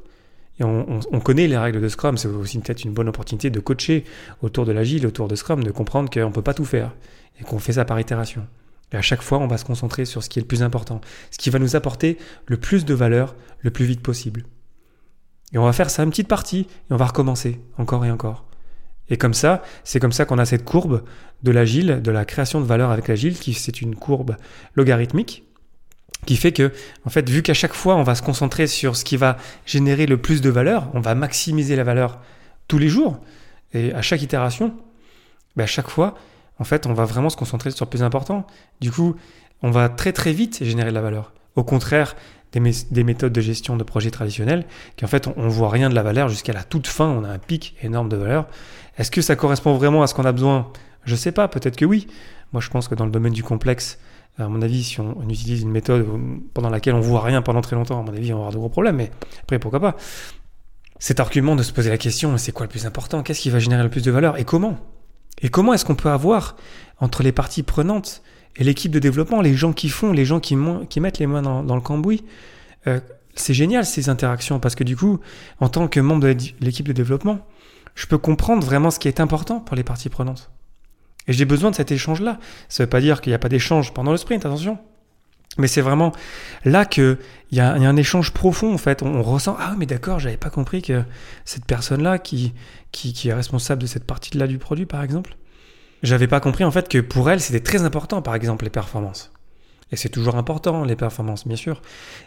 Et 0.59 0.63
on, 0.63 1.19
connaît 1.19 1.47
les 1.47 1.57
règles 1.57 1.81
de 1.81 1.87
Scrum, 1.89 2.15
c'est 2.17 2.29
aussi 2.29 2.59
peut-être 2.59 2.85
une 2.85 2.93
bonne 2.93 3.09
opportunité 3.09 3.49
de 3.49 3.59
coacher 3.59 4.05
autour 4.41 4.65
de 4.65 4.71
l'agile, 4.71 5.05
autour 5.05 5.27
de 5.27 5.35
Scrum, 5.35 5.61
de 5.61 5.71
comprendre 5.71 6.09
qu'on 6.09 6.29
ne 6.29 6.33
peut 6.33 6.41
pas 6.41 6.53
tout 6.53 6.63
faire 6.63 6.93
et 7.41 7.43
qu'on 7.43 7.59
fait 7.59 7.73
ça 7.73 7.83
par 7.83 7.99
itération. 7.99 8.47
Et 8.93 8.95
à 8.95 9.01
chaque 9.01 9.21
fois, 9.21 9.39
on 9.39 9.47
va 9.47 9.57
se 9.57 9.65
concentrer 9.65 10.05
sur 10.05 10.23
ce 10.23 10.29
qui 10.29 10.39
est 10.39 10.41
le 10.41 10.47
plus 10.47 10.63
important, 10.63 11.01
ce 11.31 11.37
qui 11.37 11.49
va 11.49 11.59
nous 11.59 11.75
apporter 11.75 12.17
le 12.47 12.55
plus 12.55 12.85
de 12.85 12.93
valeur 12.93 13.35
le 13.59 13.69
plus 13.69 13.83
vite 13.83 14.01
possible. 14.01 14.45
Et 15.51 15.57
on 15.57 15.65
va 15.65 15.73
faire 15.73 15.89
ça 15.89 16.03
une 16.03 16.09
petite 16.09 16.27
partie 16.29 16.67
et 16.89 16.93
on 16.93 16.97
va 16.97 17.07
recommencer 17.07 17.59
encore 17.77 18.05
et 18.05 18.11
encore. 18.11 18.45
Et 19.09 19.17
comme 19.17 19.33
ça, 19.33 19.61
c'est 19.83 19.99
comme 19.99 20.11
ça 20.11 20.25
qu'on 20.25 20.37
a 20.37 20.45
cette 20.45 20.65
courbe 20.65 21.03
de 21.43 21.51
l'agile, 21.51 22.01
de 22.01 22.11
la 22.11 22.25
création 22.25 22.59
de 22.59 22.65
valeur 22.65 22.91
avec 22.91 23.07
l'agile, 23.07 23.37
qui 23.37 23.53
c'est 23.53 23.81
une 23.81 23.95
courbe 23.95 24.35
logarithmique, 24.75 25.44
qui 26.25 26.35
fait 26.35 26.51
que, 26.51 26.71
en 27.05 27.09
fait, 27.09 27.29
vu 27.29 27.41
qu'à 27.41 27.53
chaque 27.53 27.73
fois 27.73 27.95
on 27.95 28.03
va 28.03 28.15
se 28.15 28.21
concentrer 28.21 28.67
sur 28.67 28.95
ce 28.95 29.05
qui 29.05 29.17
va 29.17 29.37
générer 29.65 30.05
le 30.05 30.17
plus 30.17 30.41
de 30.41 30.49
valeur, 30.49 30.89
on 30.93 30.99
va 30.99 31.15
maximiser 31.15 31.75
la 31.75 31.83
valeur 31.83 32.19
tous 32.67 32.77
les 32.77 32.89
jours, 32.89 33.19
et 33.73 33.93
à 33.93 34.01
chaque 34.01 34.21
itération, 34.21 34.73
ben 35.55 35.63
à 35.63 35.67
chaque 35.67 35.89
fois, 35.89 36.15
en 36.59 36.63
fait, 36.63 36.85
on 36.85 36.93
va 36.93 37.05
vraiment 37.05 37.29
se 37.29 37.37
concentrer 37.37 37.71
sur 37.71 37.85
le 37.85 37.89
plus 37.89 38.03
important. 38.03 38.47
Du 38.79 38.91
coup, 38.91 39.15
on 39.61 39.71
va 39.71 39.89
très 39.89 40.13
très 40.13 40.31
vite 40.31 40.63
générer 40.63 40.89
de 40.89 40.95
la 40.95 41.01
valeur. 41.01 41.33
Au 41.55 41.63
contraire 41.63 42.15
des, 42.51 43.03
méthodes 43.03 43.33
de 43.33 43.41
gestion 43.41 43.75
de 43.75 43.83
projets 43.83 44.11
traditionnels, 44.11 44.65
qui 44.95 45.03
en 45.03 45.07
fait, 45.07 45.27
on, 45.27 45.43
ne 45.43 45.49
voit 45.49 45.69
rien 45.69 45.89
de 45.89 45.95
la 45.95 46.03
valeur 46.03 46.29
jusqu'à 46.29 46.53
la 46.53 46.63
toute 46.63 46.87
fin, 46.87 47.07
on 47.07 47.23
a 47.23 47.29
un 47.29 47.37
pic 47.37 47.75
énorme 47.81 48.07
de 48.07 48.15
valeur. 48.15 48.47
Est-ce 48.97 49.11
que 49.11 49.21
ça 49.21 49.35
correspond 49.35 49.75
vraiment 49.75 50.03
à 50.03 50.07
ce 50.07 50.13
qu'on 50.13 50.23
a 50.23 50.31
besoin? 50.31 50.71
Je 51.03 51.15
sais 51.15 51.33
pas, 51.33 51.47
peut-être 51.47 51.75
que 51.75 51.85
oui. 51.85 52.07
Moi, 52.53 52.61
je 52.61 52.69
pense 52.69 52.87
que 52.87 52.95
dans 52.95 53.05
le 53.05 53.11
domaine 53.11 53.33
du 53.33 53.43
complexe, 53.43 53.99
à 54.37 54.47
mon 54.47 54.61
avis, 54.61 54.83
si 54.83 54.99
on, 54.99 55.29
utilise 55.29 55.61
une 55.61 55.71
méthode 55.71 56.05
pendant 56.53 56.69
laquelle 56.69 56.93
on 56.93 56.99
voit 56.99 57.21
rien 57.21 57.41
pendant 57.41 57.61
très 57.61 57.75
longtemps, 57.75 57.99
à 57.99 58.03
mon 58.03 58.13
avis, 58.13 58.33
on 58.33 58.37
va 58.37 58.41
avoir 58.41 58.51
de 58.51 58.57
gros 58.57 58.69
problèmes. 58.69 58.97
Mais 58.97 59.11
après, 59.41 59.59
pourquoi 59.59 59.79
pas? 59.79 59.95
Cet 60.99 61.19
argument 61.19 61.55
de 61.55 61.63
se 61.63 61.71
poser 61.71 61.89
la 61.89 61.97
question, 61.97 62.37
c'est 62.37 62.51
quoi 62.51 62.65
le 62.65 62.69
plus 62.69 62.85
important? 62.85 63.23
Qu'est-ce 63.23 63.41
qui 63.41 63.49
va 63.49 63.59
générer 63.59 63.83
le 63.83 63.89
plus 63.89 64.03
de 64.03 64.11
valeur? 64.11 64.37
Et 64.37 64.43
comment? 64.43 64.77
Et 65.41 65.49
comment 65.49 65.73
est-ce 65.73 65.85
qu'on 65.85 65.95
peut 65.95 66.09
avoir 66.09 66.55
entre 66.99 67.23
les 67.23 67.31
parties 67.31 67.63
prenantes 67.63 68.21
et 68.57 68.63
l'équipe 68.63 68.91
de 68.91 68.99
développement, 68.99 69.41
les 69.41 69.53
gens 69.53 69.73
qui 69.73 69.89
font, 69.89 70.13
les 70.13 70.25
gens 70.25 70.39
qui, 70.39 70.55
mettent 70.55 71.19
les 71.19 71.27
mains 71.27 71.41
dans, 71.41 71.75
le 71.75 71.81
cambouis 71.81 72.23
euh, 72.87 72.99
C'est 73.35 73.53
génial 73.53 73.85
ces 73.85 74.09
interactions 74.09 74.59
parce 74.59 74.75
que 74.75 74.85
du 74.85 74.95
coup, 74.95 75.19
en 75.59 75.67
tant 75.67 75.87
que 75.89 75.99
membre 75.99 76.21
de 76.21 76.37
l'équipe 76.61 76.87
de 76.87 76.93
développement, 76.93 77.39
je 77.95 78.07
peux 78.07 78.17
comprendre 78.17 78.65
vraiment 78.65 78.91
ce 78.91 78.99
qui 78.99 79.07
est 79.09 79.19
important 79.19 79.59
pour 79.59 79.75
les 79.75 79.83
parties 79.83 80.09
prenantes. 80.09 80.51
Et 81.27 81.33
j'ai 81.33 81.45
besoin 81.45 81.71
de 81.71 81.75
cet 81.75 81.91
échange-là. 81.91 82.39
Ça 82.69 82.83
ne 82.83 82.85
veut 82.85 82.89
pas 82.89 83.01
dire 83.01 83.21
qu'il 83.21 83.31
n'y 83.31 83.35
a 83.35 83.39
pas 83.39 83.49
d'échange 83.49 83.93
pendant 83.93 84.11
le 84.11 84.17
sprint, 84.17 84.45
attention. 84.45 84.77
Mais 85.57 85.67
c'est 85.67 85.81
vraiment 85.81 86.11
là 86.65 86.85
qu'il 86.85 87.17
y, 87.51 87.57
y 87.57 87.59
a 87.61 87.71
un 87.71 87.95
échange 87.95 88.31
profond, 88.31 88.73
en 88.73 88.77
fait. 88.77 89.03
On, 89.03 89.21
ressent, 89.21 89.55
ah 89.59 89.75
mais 89.77 89.85
d'accord, 89.85 90.19
j'avais 90.19 90.37
pas 90.37 90.49
compris 90.49 90.81
que 90.81 91.03
cette 91.45 91.65
personne-là 91.65 92.19
qui, 92.19 92.53
qui, 92.91 93.13
qui, 93.13 93.29
est 93.29 93.33
responsable 93.33 93.81
de 93.81 93.87
cette 93.87 94.03
partie-là 94.03 94.47
du 94.47 94.57
produit, 94.57 94.85
par 94.85 95.01
exemple, 95.01 95.37
j'avais 96.03 96.27
pas 96.27 96.39
compris 96.39 96.63
en 96.63 96.71
fait 96.71 96.87
que 96.87 96.99
pour 96.99 97.29
elle, 97.29 97.39
c'était 97.39 97.61
très 97.61 97.83
important, 97.83 98.21
par 98.21 98.35
exemple, 98.35 98.65
les 98.65 98.69
performances. 98.69 99.31
Et 99.91 99.95
c'est 99.95 100.09
toujours 100.09 100.35
important, 100.35 100.83
les 100.83 100.95
performances, 100.95 101.47
bien 101.47 101.55
sûr. 101.55 101.81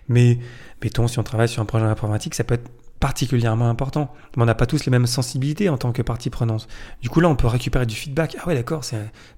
Mais 0.08 0.38
mettons, 0.82 1.06
si 1.06 1.18
on 1.18 1.22
travaille 1.22 1.48
sur 1.48 1.60
un 1.60 1.66
projet 1.66 1.84
informatique, 1.84 2.34
ça 2.34 2.44
peut 2.44 2.54
être 2.54 2.70
particulièrement 3.00 3.68
important. 3.68 4.12
Mais 4.36 4.42
on 4.42 4.46
n'a 4.46 4.54
pas 4.54 4.66
tous 4.66 4.84
les 4.84 4.90
mêmes 4.90 5.06
sensibilités 5.06 5.68
en 5.68 5.78
tant 5.78 5.92
que 5.92 6.02
partie 6.02 6.30
prenante. 6.30 6.68
Du 7.02 7.08
coup, 7.08 7.20
là, 7.20 7.28
on 7.28 7.36
peut 7.36 7.46
récupérer 7.46 7.86
du 7.86 7.94
feedback. 7.94 8.36
Ah 8.40 8.48
ouais, 8.48 8.54
d'accord, 8.54 8.82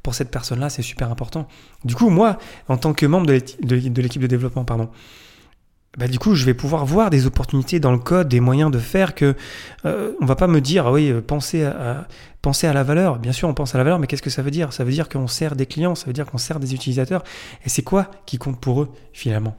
pour 0.03 0.15
cette 0.15 0.31
personne-là, 0.31 0.71
c'est 0.71 0.83
super 0.83 1.11
important. 1.11 1.47
Du 1.85 1.95
coup, 1.95 2.11
moi, 2.11 2.39
en 2.69 2.77
tant 2.77 2.93
que 2.93 3.07
membre 3.07 3.27
de 3.27 3.33
l'équipe 4.03 4.23
de 4.23 4.27
développement, 4.27 4.65
pardon, 4.65 4.91
bah, 5.99 6.07
du 6.07 6.21
coup, 6.21 6.37
je 6.37 6.45
vais 6.45 6.55
pouvoir 6.55 6.87
voir 6.87 7.11
des 7.11 7.27
opportunités 7.27 7.81
dans 7.81 7.91
le 7.91 7.99
code, 7.99 8.29
des 8.29 8.39
moyens 8.39 8.71
de 8.71 8.79
faire 8.79 9.15
que 9.15 9.35
euh, 9.85 10.13
on 10.21 10.25
va 10.25 10.37
pas 10.37 10.47
me 10.47 10.61
dire, 10.61 10.87
ah 10.87 10.93
oui, 10.93 11.11
euh, 11.11 11.21
pensez 11.21 11.65
à, 11.65 12.07
penser 12.43 12.69
à 12.69 12.73
la 12.73 12.85
valeur. 12.85 13.19
Bien 13.19 13.33
sûr, 13.33 13.49
on 13.49 13.55
pense 13.55 13.75
à 13.75 13.79
la 13.79 13.83
valeur, 13.83 13.99
mais 13.99 14.07
qu'est-ce 14.07 14.23
que 14.23 14.31
ça 14.31 14.43
veut 14.43 14.53
dire? 14.53 14.73
Ça 14.73 14.85
veut 14.85 14.93
dire 14.93 15.09
qu'on 15.09 15.27
sert 15.27 15.57
des 15.57 15.67
clients, 15.67 15.97
ça 15.97 16.07
veut 16.07 16.13
dire 16.13 16.27
qu'on 16.27 16.39
sert 16.39 16.61
des 16.61 16.75
utilisateurs. 16.75 17.25
Et 17.65 17.69
c'est 17.69 17.83
quoi 17.83 18.09
qui 18.25 18.39
compte 18.39 18.61
pour 18.61 18.83
eux, 18.83 18.91
finalement? 19.13 19.57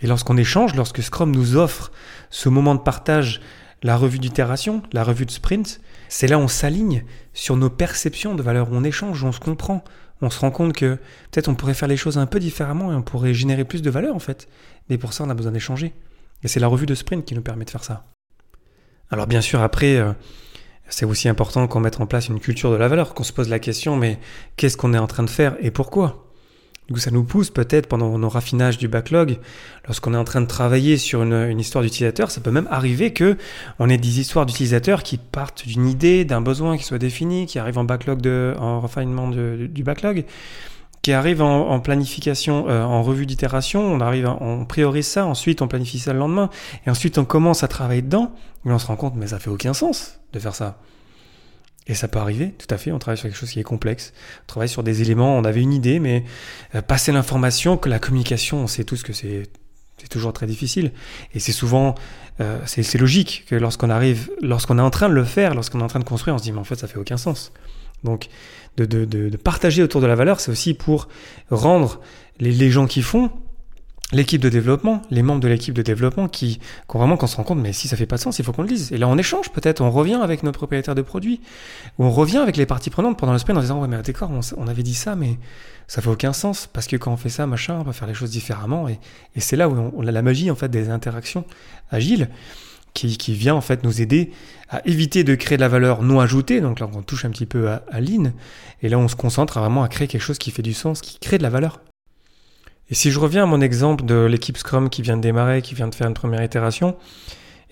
Et 0.00 0.06
lorsqu'on 0.06 0.36
échange, 0.36 0.74
lorsque 0.74 1.02
Scrum 1.02 1.30
nous 1.30 1.56
offre 1.56 1.92
ce 2.30 2.48
moment 2.48 2.74
de 2.74 2.80
partage, 2.80 3.40
la 3.82 3.96
revue 3.96 4.18
d'itération, 4.18 4.82
la 4.92 5.04
revue 5.04 5.26
de 5.26 5.30
sprint, 5.30 5.80
c'est 6.08 6.26
là 6.26 6.38
où 6.38 6.42
on 6.42 6.48
s'aligne 6.48 7.04
sur 7.32 7.56
nos 7.56 7.70
perceptions 7.70 8.34
de 8.34 8.42
valeur, 8.42 8.68
on 8.72 8.84
échange, 8.84 9.24
on 9.24 9.32
se 9.32 9.40
comprend, 9.40 9.84
on 10.22 10.30
se 10.30 10.38
rend 10.38 10.50
compte 10.50 10.74
que 10.74 10.96
peut-être 11.30 11.48
on 11.48 11.54
pourrait 11.54 11.74
faire 11.74 11.88
les 11.88 11.96
choses 11.96 12.18
un 12.18 12.26
peu 12.26 12.40
différemment 12.40 12.92
et 12.92 12.94
on 12.94 13.02
pourrait 13.02 13.34
générer 13.34 13.64
plus 13.64 13.82
de 13.82 13.90
valeur 13.90 14.14
en 14.14 14.18
fait. 14.18 14.48
Mais 14.88 14.98
pour 14.98 15.12
ça, 15.12 15.24
on 15.24 15.30
a 15.30 15.34
besoin 15.34 15.52
d'échanger. 15.52 15.94
Et 16.42 16.48
c'est 16.48 16.60
la 16.60 16.66
revue 16.66 16.86
de 16.86 16.94
sprint 16.94 17.24
qui 17.24 17.34
nous 17.34 17.42
permet 17.42 17.64
de 17.64 17.70
faire 17.70 17.84
ça. 17.84 18.06
Alors 19.10 19.26
bien 19.26 19.40
sûr, 19.40 19.60
après, 19.62 19.96
euh, 19.96 20.12
c'est 20.88 21.04
aussi 21.04 21.28
important 21.28 21.66
qu'on 21.66 21.80
mette 21.80 22.00
en 22.00 22.06
place 22.06 22.28
une 22.28 22.40
culture 22.40 22.70
de 22.70 22.76
la 22.76 22.88
valeur, 22.88 23.14
qu'on 23.14 23.24
se 23.24 23.32
pose 23.32 23.48
la 23.48 23.58
question, 23.58 23.96
mais 23.96 24.18
qu'est-ce 24.56 24.76
qu'on 24.76 24.94
est 24.94 24.98
en 24.98 25.06
train 25.06 25.22
de 25.22 25.30
faire 25.30 25.56
et 25.60 25.70
pourquoi? 25.70 26.29
Donc 26.90 26.98
ça 26.98 27.12
nous 27.12 27.22
pousse 27.22 27.50
peut-être 27.50 27.86
pendant 27.86 28.18
nos 28.18 28.28
raffinages 28.28 28.76
du 28.76 28.88
backlog, 28.88 29.38
lorsqu'on 29.86 30.12
est 30.12 30.16
en 30.16 30.24
train 30.24 30.40
de 30.40 30.46
travailler 30.46 30.98
sur 30.98 31.22
une, 31.22 31.58
histoire 31.60 31.84
d'utilisateur, 31.84 32.32
ça 32.32 32.40
peut 32.40 32.50
même 32.50 32.66
arriver 32.68 33.12
que 33.12 33.36
on 33.78 33.88
ait 33.88 33.96
des 33.96 34.18
histoires 34.18 34.44
d'utilisateurs 34.44 35.04
qui 35.04 35.16
partent 35.16 35.66
d'une 35.66 35.86
idée, 35.86 36.24
d'un 36.24 36.40
besoin 36.40 36.76
qui 36.76 36.84
soit 36.84 36.98
défini, 36.98 37.46
qui 37.46 37.60
arrivent 37.60 37.78
en 37.78 37.84
backlog 37.84 38.20
de, 38.20 38.54
en 38.58 38.80
raffinement 38.80 39.28
du 39.28 39.84
backlog, 39.84 40.24
qui 41.02 41.12
arrivent 41.12 41.42
en, 41.42 41.80
planification, 41.80 42.68
euh, 42.68 42.82
en 42.82 43.02
revue 43.02 43.24
d'itération, 43.24 43.80
on 43.80 44.00
arrive, 44.00 44.28
on 44.40 44.66
priorise 44.66 45.06
ça, 45.06 45.24
ensuite 45.24 45.62
on 45.62 45.68
planifie 45.68 45.98
ça 45.98 46.12
le 46.12 46.18
lendemain, 46.18 46.50
et 46.86 46.90
ensuite 46.90 47.16
on 47.18 47.24
commence 47.24 47.62
à 47.62 47.68
travailler 47.68 48.02
dedans, 48.02 48.32
et 48.66 48.70
on 48.70 48.78
se 48.78 48.86
rend 48.86 48.96
compte, 48.96 49.14
mais 49.16 49.28
ça 49.28 49.38
fait 49.38 49.48
aucun 49.48 49.72
sens 49.72 50.18
de 50.32 50.40
faire 50.40 50.54
ça. 50.54 50.78
Et 51.86 51.94
ça 51.94 52.08
peut 52.08 52.18
arriver, 52.18 52.54
tout 52.58 52.72
à 52.72 52.78
fait. 52.78 52.92
On 52.92 52.98
travaille 52.98 53.18
sur 53.18 53.28
quelque 53.28 53.38
chose 53.38 53.50
qui 53.50 53.58
est 53.58 53.64
complexe. 53.64 54.12
On 54.42 54.46
travaille 54.46 54.68
sur 54.68 54.82
des 54.82 55.02
éléments, 55.02 55.36
on 55.36 55.44
avait 55.44 55.62
une 55.62 55.72
idée, 55.72 55.98
mais 55.98 56.24
euh, 56.74 56.82
passer 56.82 57.10
l'information, 57.10 57.76
que 57.76 57.88
la 57.88 57.98
communication, 57.98 58.58
on 58.58 58.66
sait 58.66 58.84
tous 58.84 59.02
que 59.02 59.12
c'est 59.12 59.48
toujours 60.10 60.32
très 60.32 60.46
difficile. 60.46 60.92
Et 61.34 61.40
c'est 61.40 61.52
souvent, 61.52 61.94
euh, 62.40 62.58
c'est 62.66 62.98
logique 62.98 63.44
que 63.48 63.56
lorsqu'on 63.56 63.90
arrive, 63.90 64.30
lorsqu'on 64.40 64.78
est 64.78 64.82
en 64.82 64.90
train 64.90 65.08
de 65.08 65.14
le 65.14 65.24
faire, 65.24 65.54
lorsqu'on 65.54 65.80
est 65.80 65.84
en 65.84 65.88
train 65.88 65.98
de 66.00 66.04
construire, 66.04 66.34
on 66.34 66.38
se 66.38 66.44
dit, 66.44 66.52
mais 66.52 66.58
en 66.58 66.64
fait, 66.64 66.76
ça 66.76 66.86
fait 66.86 66.98
aucun 66.98 67.16
sens. 67.16 67.52
Donc, 68.04 68.28
de, 68.76 68.84
de, 68.84 69.04
de, 69.04 69.36
partager 69.36 69.82
autour 69.82 70.00
de 70.00 70.06
la 70.06 70.14
valeur, 70.14 70.40
c'est 70.40 70.50
aussi 70.50 70.74
pour 70.74 71.08
rendre 71.50 72.00
les, 72.38 72.52
les 72.52 72.70
gens 72.70 72.86
qui 72.86 73.02
font 73.02 73.30
l'équipe 74.12 74.40
de 74.40 74.48
développement, 74.48 75.02
les 75.10 75.22
membres 75.22 75.40
de 75.40 75.48
l'équipe 75.48 75.74
de 75.74 75.82
développement 75.82 76.28
qui, 76.28 76.58
qui 76.58 76.98
vraiment 76.98 77.16
qu'on 77.16 77.26
se 77.26 77.36
rend 77.36 77.44
compte, 77.44 77.58
mais 77.58 77.72
si 77.72 77.88
ça 77.88 77.96
fait 77.96 78.06
pas 78.06 78.16
de 78.16 78.20
sens, 78.20 78.38
il 78.38 78.44
faut 78.44 78.52
qu'on 78.52 78.62
le 78.62 78.68
dise. 78.68 78.92
Et 78.92 78.98
là, 78.98 79.08
on 79.08 79.16
échange 79.16 79.50
peut-être, 79.50 79.80
on 79.80 79.90
revient 79.90 80.18
avec 80.22 80.42
nos 80.42 80.52
propriétaires 80.52 80.94
de 80.94 81.02
produits, 81.02 81.40
ou 81.98 82.04
on 82.04 82.10
revient 82.10 82.38
avec 82.38 82.56
les 82.56 82.66
parties 82.66 82.90
prenantes 82.90 83.18
pendant 83.18 83.32
le 83.32 83.38
sprint 83.38 83.58
en 83.58 83.62
disant, 83.62 83.80
ouais, 83.80 83.88
mais 83.88 84.00
d'accord, 84.02 84.30
on, 84.56 84.66
avait 84.66 84.82
dit 84.82 84.94
ça, 84.94 85.16
mais 85.16 85.38
ça 85.86 86.02
fait 86.02 86.10
aucun 86.10 86.32
sens, 86.32 86.68
parce 86.72 86.86
que 86.86 86.96
quand 86.96 87.12
on 87.12 87.16
fait 87.16 87.28
ça, 87.28 87.46
machin, 87.46 87.78
on 87.80 87.84
va 87.84 87.92
faire 87.92 88.08
les 88.08 88.14
choses 88.14 88.30
différemment, 88.30 88.88
et, 88.88 88.98
c'est 89.36 89.56
là 89.56 89.68
où 89.68 89.92
on, 89.96 90.06
a 90.06 90.10
la 90.10 90.22
magie, 90.22 90.50
en 90.50 90.56
fait, 90.56 90.68
des 90.68 90.90
interactions 90.90 91.44
agiles, 91.90 92.28
qui, 92.92 93.16
qui, 93.16 93.34
vient, 93.34 93.54
en 93.54 93.60
fait, 93.60 93.84
nous 93.84 94.02
aider 94.02 94.32
à 94.68 94.84
éviter 94.84 95.22
de 95.22 95.36
créer 95.36 95.56
de 95.56 95.62
la 95.62 95.68
valeur 95.68 96.02
non 96.02 96.18
ajoutée, 96.18 96.60
donc 96.60 96.80
là, 96.80 96.88
on 96.92 97.02
touche 97.02 97.24
un 97.24 97.30
petit 97.30 97.46
peu 97.46 97.68
à, 97.68 97.84
à 97.90 98.00
l'in, 98.00 98.32
et 98.82 98.88
là, 98.88 98.98
on 98.98 99.06
se 99.06 99.14
concentre 99.14 99.60
vraiment 99.60 99.84
à 99.84 99.88
créer 99.88 100.08
quelque 100.08 100.22
chose 100.22 100.38
qui 100.38 100.50
fait 100.50 100.62
du 100.62 100.74
sens, 100.74 101.00
qui 101.00 101.20
crée 101.20 101.38
de 101.38 101.44
la 101.44 101.50
valeur. 101.50 101.80
Et 102.90 102.94
si 102.94 103.10
je 103.10 103.18
reviens 103.18 103.44
à 103.44 103.46
mon 103.46 103.60
exemple 103.60 104.04
de 104.04 104.24
l'équipe 104.24 104.56
Scrum 104.56 104.90
qui 104.90 105.02
vient 105.02 105.16
de 105.16 105.22
démarrer, 105.22 105.62
qui 105.62 105.74
vient 105.74 105.88
de 105.88 105.94
faire 105.94 106.08
une 106.08 106.14
première 106.14 106.42
itération, 106.42 106.96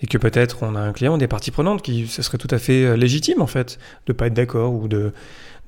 et 0.01 0.07
que 0.07 0.17
peut-être 0.17 0.63
on 0.63 0.75
a 0.75 0.79
un 0.79 0.93
client, 0.93 1.17
des 1.17 1.27
parties 1.27 1.51
prenantes, 1.51 1.81
qui 1.81 2.07
ce 2.07 2.21
serait 2.21 2.37
tout 2.37 2.47
à 2.51 2.57
fait 2.57 2.85
euh, 2.85 2.95
légitime 2.95 3.41
en 3.41 3.47
fait 3.47 3.79
de 4.07 4.13
pas 4.13 4.27
être 4.27 4.33
d'accord 4.33 4.73
ou 4.73 4.87
de 4.87 5.13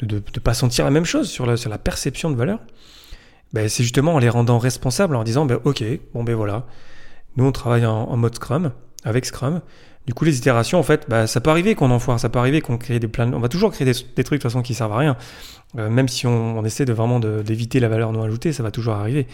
de, 0.02 0.20
pas 0.40 0.56
sentir 0.56 0.84
la 0.84 0.90
même 0.90 1.06
chose 1.06 1.30
sur 1.30 1.46
la, 1.46 1.78
perception 1.78 2.32
de 2.32 2.36
valeur, 2.36 2.58
ben, 3.54 3.70
c'est 3.70 3.84
justement 3.84 4.16
en 4.16 4.18
les 4.18 4.30
rendant 4.30 4.58
responsables, 4.58 5.16
en 5.16 5.24
disant 5.24 5.46
ben, 5.46 5.60
ok, 5.64 5.84
bon 6.16 6.24
ben 6.24 6.34
voilà, 6.34 6.66
nous 7.36 7.46
on 7.46 7.52
travaille 7.52 7.86
en 7.86 8.18
mode 8.18 8.34
Scrum, 8.34 8.72
avec 9.04 9.28
Scrum, 9.28 9.62
du 10.08 10.14
coup, 10.14 10.26
les 10.26 10.38
itérations, 10.38 10.80
en 10.80 10.84
fait, 10.84 11.06
bah, 11.08 11.28
ça 11.28 11.42
peut 11.42 11.50
arriver 11.50 11.76
qu'on 11.76 11.92
en 11.92 12.00
foire, 12.00 12.20
ça 12.20 12.30
peut 12.30 12.40
arriver 12.40 12.62
qu'on 12.62 12.78
crée 12.78 13.00
des 13.00 13.08
plans. 13.08 13.32
On 13.34 13.40
va 13.40 13.50
toujours 13.50 13.72
créer 13.72 13.86
des, 13.86 13.94
trucs 13.94 14.16
de 14.16 14.24
toute 14.24 14.44
façon 14.44 14.62
qui 14.62 14.74
servent 14.74 14.94
à 14.94 14.98
rien. 14.98 15.18
Euh, 15.78 15.90
même 15.90 16.08
si 16.08 16.28
on, 16.28 16.66
essaie 16.66 16.86
de 16.86 16.94
vraiment 16.94 17.20
d'éviter 17.20 17.80
la 17.80 17.88
valeur 17.88 18.12
non 18.12 18.24
ajoutée, 18.24 18.52
ça 18.52 18.64
va 18.64 18.72
toujours 18.72 18.96
arriver. 18.96 19.28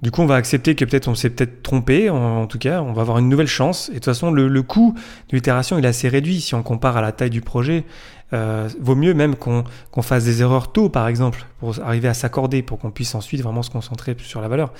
Du 0.00 0.10
coup, 0.10 0.22
on 0.22 0.26
va 0.26 0.36
accepter 0.36 0.74
que 0.74 0.84
peut-être 0.84 1.08
on 1.08 1.14
s'est 1.14 1.28
peut-être 1.28 1.62
trompé. 1.62 2.08
En, 2.08 2.46
tout 2.46 2.58
cas, 2.58 2.80
on 2.80 2.92
va 2.92 3.02
avoir 3.02 3.18
une 3.18 3.28
nouvelle 3.28 3.48
chance. 3.48 3.88
Et 3.88 3.92
de 3.92 3.94
toute 3.96 4.06
façon, 4.06 4.30
le, 4.30 4.62
coût 4.62 4.94
de 5.28 5.36
l'itération, 5.36 5.76
il 5.76 5.84
est 5.84 5.88
assez 5.88 6.08
réduit 6.08 6.40
si 6.40 6.54
on 6.54 6.62
compare 6.62 6.96
à 6.96 7.02
la 7.02 7.12
taille 7.12 7.30
du 7.30 7.42
projet. 7.42 7.84
Euh, 8.32 8.68
vaut 8.80 8.94
mieux 8.94 9.12
même 9.12 9.34
qu'on 9.34 9.64
fasse 10.02 10.24
des 10.24 10.40
erreurs 10.40 10.72
tôt, 10.72 10.88
par 10.88 11.08
exemple, 11.08 11.44
pour 11.58 11.78
arriver 11.80 12.08
à 12.08 12.14
s'accorder, 12.14 12.62
pour 12.62 12.78
qu'on 12.78 12.92
puisse 12.92 13.14
ensuite 13.14 13.42
vraiment 13.42 13.62
se 13.62 13.70
concentrer 13.70 14.16
sur 14.18 14.40
la 14.40 14.48
valeur. 14.48 14.72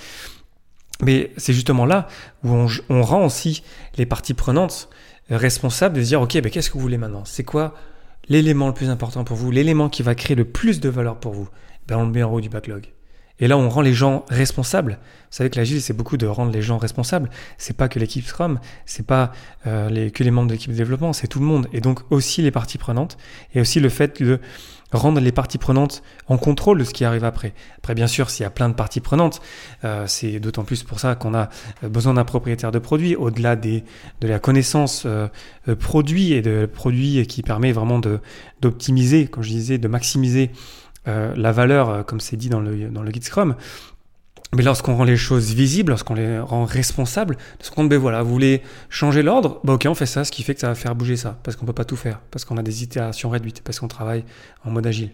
Mais 1.03 1.33
c'est 1.37 1.53
justement 1.53 1.87
là 1.87 2.09
où 2.45 2.67
on, 2.89 3.03
rend 3.03 3.25
aussi 3.25 3.63
les 3.97 4.07
parties 4.07 4.35
prenantes 4.35 4.89
responsables 5.31 5.97
de 5.97 6.03
dire, 6.03 6.21
OK, 6.21 6.41
ben, 6.41 6.51
qu'est-ce 6.51 6.69
que 6.69 6.75
vous 6.75 6.81
voulez 6.81 6.99
maintenant? 6.99 7.25
C'est 7.25 7.45
quoi 7.45 7.75
l'élément 8.29 8.69
le 8.69 8.75
plus 8.75 8.91
important 8.91 9.25
pour 9.25 9.37
vous, 9.37 9.51
l'élément 9.51 9.89
qui 9.89 10.03
va 10.03 10.15
créer 10.15 10.37
le 10.37 10.45
plus 10.45 10.81
de 10.81 10.89
valeur 10.89 11.19
pour 11.19 11.33
vous? 11.33 11.49
Ben, 11.87 11.97
On 11.97 12.05
le 12.05 12.11
met 12.11 12.23
en 12.23 12.33
haut 12.33 12.41
du 12.41 12.49
backlog. 12.49 12.93
Et 13.41 13.49
là, 13.49 13.57
on 13.57 13.71
rend 13.71 13.81
les 13.81 13.95
gens 13.95 14.27
responsables. 14.29 14.93
Vous 15.31 15.37
savez 15.37 15.49
que 15.49 15.57
l'agile, 15.57 15.81
c'est 15.81 15.95
beaucoup 15.95 16.19
de 16.19 16.27
rendre 16.27 16.53
les 16.53 16.61
gens 16.61 16.77
responsables. 16.77 17.31
C'est 17.57 17.75
pas 17.75 17.89
que 17.89 17.99
l'équipe 17.99 18.27
Scrum, 18.27 18.61
c'est 18.85 19.07
pas 19.07 19.33
euh, 19.67 19.89
les, 19.89 20.11
que 20.11 20.23
les 20.23 20.31
membres 20.31 20.49
de 20.49 20.53
l'équipe 20.53 20.71
de 20.71 20.77
développement, 20.77 21.15
c'est 21.15 21.27
tout 21.27 21.41
le 21.41 21.47
monde. 21.47 21.67
Et 21.73 21.81
donc 21.81 22.01
aussi 22.11 22.43
les 22.43 22.51
parties 22.51 22.77
prenantes, 22.77 23.17
et 23.55 23.61
aussi 23.61 23.81
le 23.81 23.89
fait 23.89 24.23
de 24.23 24.41
rendre 24.93 25.21
les 25.21 25.33
parties 25.33 25.59
prenantes 25.59 26.03
en 26.27 26.39
contrôle 26.39 26.79
de 26.79 26.85
ce 26.85 26.93
qui 26.93 27.05
arrive 27.05 27.25
après. 27.25 27.53
Après, 27.79 27.95
bien 27.95 28.07
sûr, 28.07 28.31
s'il 28.31 28.43
y 28.43 28.47
a 28.47 28.51
plein 28.51 28.69
de 28.69 28.75
parties 28.75 29.01
prenantes, 29.01 29.41
euh, 29.85 30.05
c'est 30.07 30.41
d'autant 30.41 30.65
plus 30.65 30.83
pour 30.83 31.01
ça 31.01 31.15
qu'on 31.15 31.35
a 31.35 31.49
besoin 31.83 32.15
d'un 32.15 32.25
propriétaire 32.25 32.73
de 32.73 32.79
produit, 32.79 33.17
au-delà 33.17 33.57
de 33.57 33.83
la 34.23 34.39
connaissance 34.39 35.05
euh, 35.07 35.29
euh, 35.69 35.77
produit 35.77 36.33
et 36.33 36.43
de 36.43 36.67
produit 36.67 37.27
qui 37.27 37.43
permet 37.43 37.73
vraiment 37.73 38.01
d'optimiser, 38.61 39.27
comme 39.27 39.43
je 39.43 39.51
disais, 39.51 39.79
de 39.79 39.89
maximiser 39.89 40.51
euh, 41.09 41.35
la 41.37 41.53
valeur, 41.53 42.05
comme 42.07 42.21
c'est 42.21 42.37
dit 42.37 42.49
dans 42.49 42.61
le, 42.61 42.89
dans 42.89 43.03
le 43.03 43.11
guide 43.11 43.25
Scrum. 43.25 43.55
Mais 44.57 44.65
lorsqu'on 44.65 44.97
rend 44.97 45.05
les 45.05 45.17
choses 45.17 45.55
visibles, 45.55 45.91
lorsqu'on 45.91 46.15
les 46.15 46.41
rend 46.41 46.65
responsables, 46.65 47.37
compte, 47.75 47.89
ben 47.89 47.99
voilà, 47.99 48.23
vous 48.23 48.31
voulez 48.31 48.63
changer 48.89 49.23
l'ordre, 49.23 49.61
bah 49.63 49.75
ok, 49.75 49.87
on 49.89 49.95
fait 49.95 50.07
ça, 50.07 50.25
ce 50.25 50.33
qui 50.33 50.43
fait 50.43 50.55
que 50.55 50.61
ça 50.61 50.69
va 50.69 50.75
faire 50.75 50.97
bouger 50.97 51.17
ça, 51.17 51.39
parce 51.45 51.57
qu'on 51.57 51.67
peut 51.67 51.73
pas 51.73 51.85
tout 51.85 51.97
faire, 51.97 52.21
parce 52.33 52.45
qu'on 52.45 52.57
a 52.57 52.63
des 52.63 52.83
itérations 52.83 53.31
réduites, 53.31 53.63
parce 53.63 53.79
qu'on 53.79 53.89
travaille 53.89 54.25
en 54.65 54.71
mode 54.73 54.87
agile, 54.87 55.11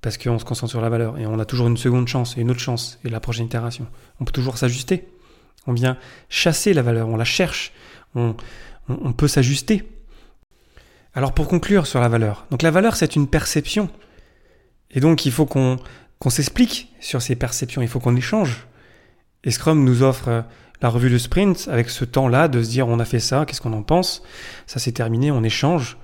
parce 0.00 0.16
qu'on 0.16 0.38
se 0.38 0.44
concentre 0.44 0.70
sur 0.70 0.80
la 0.80 0.88
valeur, 0.88 1.18
et 1.18 1.26
on 1.26 1.40
a 1.40 1.44
toujours 1.44 1.66
une 1.66 1.76
seconde 1.76 2.06
chance, 2.06 2.36
et 2.38 2.40
une 2.40 2.50
autre 2.50 2.60
chance, 2.60 3.00
et 3.04 3.08
la 3.08 3.18
prochaine 3.18 3.46
itération. 3.46 3.86
On 4.20 4.24
peut 4.24 4.32
toujours 4.32 4.58
s'ajuster. 4.58 5.08
On 5.66 5.72
vient 5.72 5.98
chasser 6.28 6.72
la 6.72 6.82
valeur, 6.82 7.08
on 7.08 7.16
la 7.16 7.24
cherche, 7.24 7.72
on, 8.14 8.36
on, 8.88 9.12
peut 9.12 9.28
s'ajuster. 9.28 9.82
Alors 11.14 11.32
pour 11.34 11.48
conclure 11.48 11.86
sur 11.86 12.00
la 12.00 12.08
valeur, 12.08 12.46
donc 12.50 12.62
la 12.62 12.70
valeur 12.70 12.96
c'est 12.96 13.16
une 13.16 13.26
perception, 13.26 13.90
et 14.90 15.00
donc 15.00 15.26
il 15.26 15.32
faut 15.32 15.46
qu'on 15.46 15.78
qu'on 16.18 16.30
s'explique 16.30 16.92
sur 17.00 17.22
ces 17.22 17.36
perceptions, 17.36 17.82
il 17.82 17.88
faut 17.88 18.00
qu'on 18.00 18.16
échange. 18.16 18.66
Et 19.44 19.50
Scrum 19.50 19.84
nous 19.84 20.02
offre 20.02 20.28
euh, 20.28 20.42
la 20.80 20.88
revue 20.88 21.10
de 21.10 21.18
sprint 21.18 21.68
avec 21.70 21.90
ce 21.90 22.04
temps-là 22.04 22.48
de 22.48 22.62
se 22.62 22.70
dire 22.70 22.88
on 22.88 22.98
a 22.98 23.04
fait 23.04 23.20
ça, 23.20 23.44
qu'est-ce 23.46 23.60
qu'on 23.60 23.72
en 23.72 23.82
pense, 23.82 24.22
ça 24.66 24.78
c'est 24.78 24.92
terminé, 24.92 25.30
on 25.30 25.42
échange, 25.42 25.96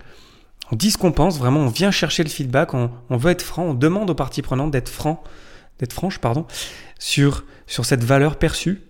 on 0.73 0.77
dit 0.77 0.91
ce 0.91 0.99
qu'on 0.99 1.13
pense, 1.13 1.39
vraiment 1.39 1.61
on 1.61 1.69
vient 1.69 1.91
chercher 1.91 2.23
le 2.23 2.29
feedback, 2.29 2.75
on, 2.75 2.91
veut 3.11 3.31
être 3.31 3.43
franc, 3.43 3.65
on 3.65 3.75
demande 3.75 4.11
aux 4.11 4.15
parties 4.15 4.43
prenantes 4.43 4.71
d'être 4.71 4.89
franc, 4.89 5.23
d'être 5.79 5.93
franche 5.93 6.19
pardon, 6.19 6.47
sur, 6.99 7.45
sur 7.67 7.85
cette 7.85 8.05
valeur 8.05 8.37
perçue. 8.37 8.83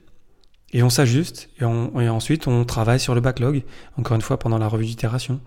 Et 0.73 0.83
on 0.83 0.91
s'ajuste 0.91 1.51
et, 1.61 1.65
et, 1.65 2.09
ensuite 2.09 2.49
on 2.49 2.65
travaille 2.65 2.99
sur 2.99 3.15
le 3.15 3.21
backlog, 3.21 3.63
encore 3.97 4.17
une 4.17 4.23
fois 4.23 4.39
pendant 4.39 4.59
la 4.59 4.67
revue 4.67 4.87
d'itération. 4.87 5.41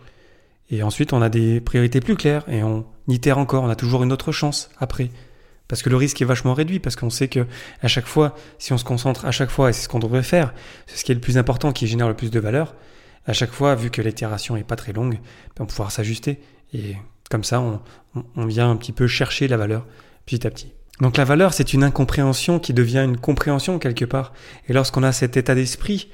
Et 0.70 0.84
ensuite 0.84 1.12
on 1.12 1.22
a 1.22 1.30
des 1.30 1.60
priorités 1.60 2.00
plus 2.00 2.16
claires 2.16 2.48
et 2.48 2.64
on 2.64 2.86
itère 3.10 3.38
encore, 3.38 3.64
on 3.64 3.70
a 3.70 3.76
toujours 3.76 4.04
une 4.04 4.14
autre 4.14 4.32
chance 4.32 4.70
après 4.80 5.10
parce 5.68 5.82
que 5.82 5.90
le 5.90 5.96
risque 5.96 6.22
est 6.22 6.26
vachement 6.26 6.54
réduit, 6.54 6.80
parce 6.80 6.96
qu'on 6.96 7.10
sait 7.10 7.28
que 7.28 7.46
à 7.82 7.88
chaque 7.88 8.08
fois, 8.08 8.36
si 8.58 8.74
on 8.74 8.78
se 8.78 8.84
concentre 8.84 9.26
à 9.26 9.32
chaque 9.32 9.50
fois, 9.50 9.70
et 9.70 9.74
c'est 9.74 9.84
ce 9.84 9.90
qu'on 9.90 10.00
devrait 10.00 10.24
faire, 10.24 10.54
c'est 10.86 10.98
ce 10.98 11.04
qui 11.04 11.12
est 11.12 11.16
le 11.16 11.22
plus 11.22 11.38
important, 11.38 11.72
qui 11.72 11.88
génère 11.88 12.08
le 12.08 12.16
plus 12.16 12.32
de 12.32 12.40
valeur, 12.40 12.76
à 13.26 13.34
chaque 13.34 13.52
fois, 13.52 13.76
vu 13.76 13.90
que 13.90 14.02
l'itération 14.02 14.56
est 14.56 14.64
pas 14.64 14.78
très 14.78 14.94
longue, 14.94 15.16
ben, 15.16 15.20
on 15.60 15.64
va 15.64 15.68
pouvoir 15.68 15.92
s'ajuster 15.92 16.40
et 16.74 16.96
Comme 17.30 17.44
ça, 17.44 17.60
on, 17.60 17.82
on 18.36 18.46
vient 18.46 18.70
un 18.70 18.78
petit 18.78 18.94
peu 18.94 19.08
chercher 19.08 19.48
la 19.48 19.58
valeur 19.58 19.86
petit 20.26 20.46
à 20.46 20.50
petit. 20.50 20.74
Donc 21.02 21.18
la 21.18 21.26
valeur, 21.26 21.54
c'est 21.54 21.74
une 21.74 21.84
incompréhension 21.84 22.60
qui 22.60 22.74
devient 22.74 23.04
une 23.04 23.18
compréhension 23.18 23.80
quelque 23.80 24.06
part. 24.06 24.34
Et 24.68 24.74
lorsqu'on 24.74 25.04
a 25.04 25.12
cet 25.12 25.38
état 25.38 25.56
d'esprit, 25.56 26.10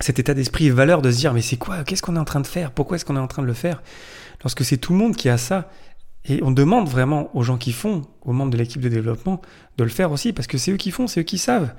cet 0.00 0.18
état 0.18 0.34
d'esprit 0.34 0.70
valeur 0.70 1.02
de 1.02 1.10
se 1.10 1.16
dire 1.18 1.34
mais 1.34 1.42
c'est 1.42 1.56
quoi? 1.56 1.84
Qu'est-ce 1.84 2.02
qu'on 2.02 2.16
est 2.16 2.20
en 2.20 2.24
train 2.24 2.40
de 2.40 2.46
faire? 2.46 2.70
Pourquoi 2.70 2.96
est-ce 2.96 3.04
qu'on 3.04 3.16
est 3.16 3.20
en 3.20 3.28
train 3.28 3.42
de 3.42 3.46
le 3.46 3.52
faire? 3.52 3.82
Lorsque 4.42 4.64
c'est 4.64 4.78
tout 4.78 4.92
le 4.92 4.98
monde 4.98 5.14
qui 5.14 5.28
a 5.28 5.38
ça, 5.38 5.70
et 6.24 6.42
on 6.42 6.50
demande 6.50 6.88
vraiment 6.88 7.30
aux 7.34 7.42
gens 7.42 7.56
qui 7.56 7.72
font, 7.72 8.02
aux 8.22 8.32
membres 8.32 8.52
de 8.52 8.56
l'équipe 8.56 8.80
de 8.80 8.88
développement, 8.88 9.40
de 9.76 9.84
le 9.84 9.90
faire 9.90 10.12
aussi, 10.12 10.32
parce 10.32 10.46
que 10.46 10.58
c'est 10.58 10.70
eux 10.70 10.76
qui 10.76 10.90
font, 10.90 11.06
c'est 11.06 11.20
eux 11.20 11.24
qui 11.24 11.38
savent. 11.38 11.74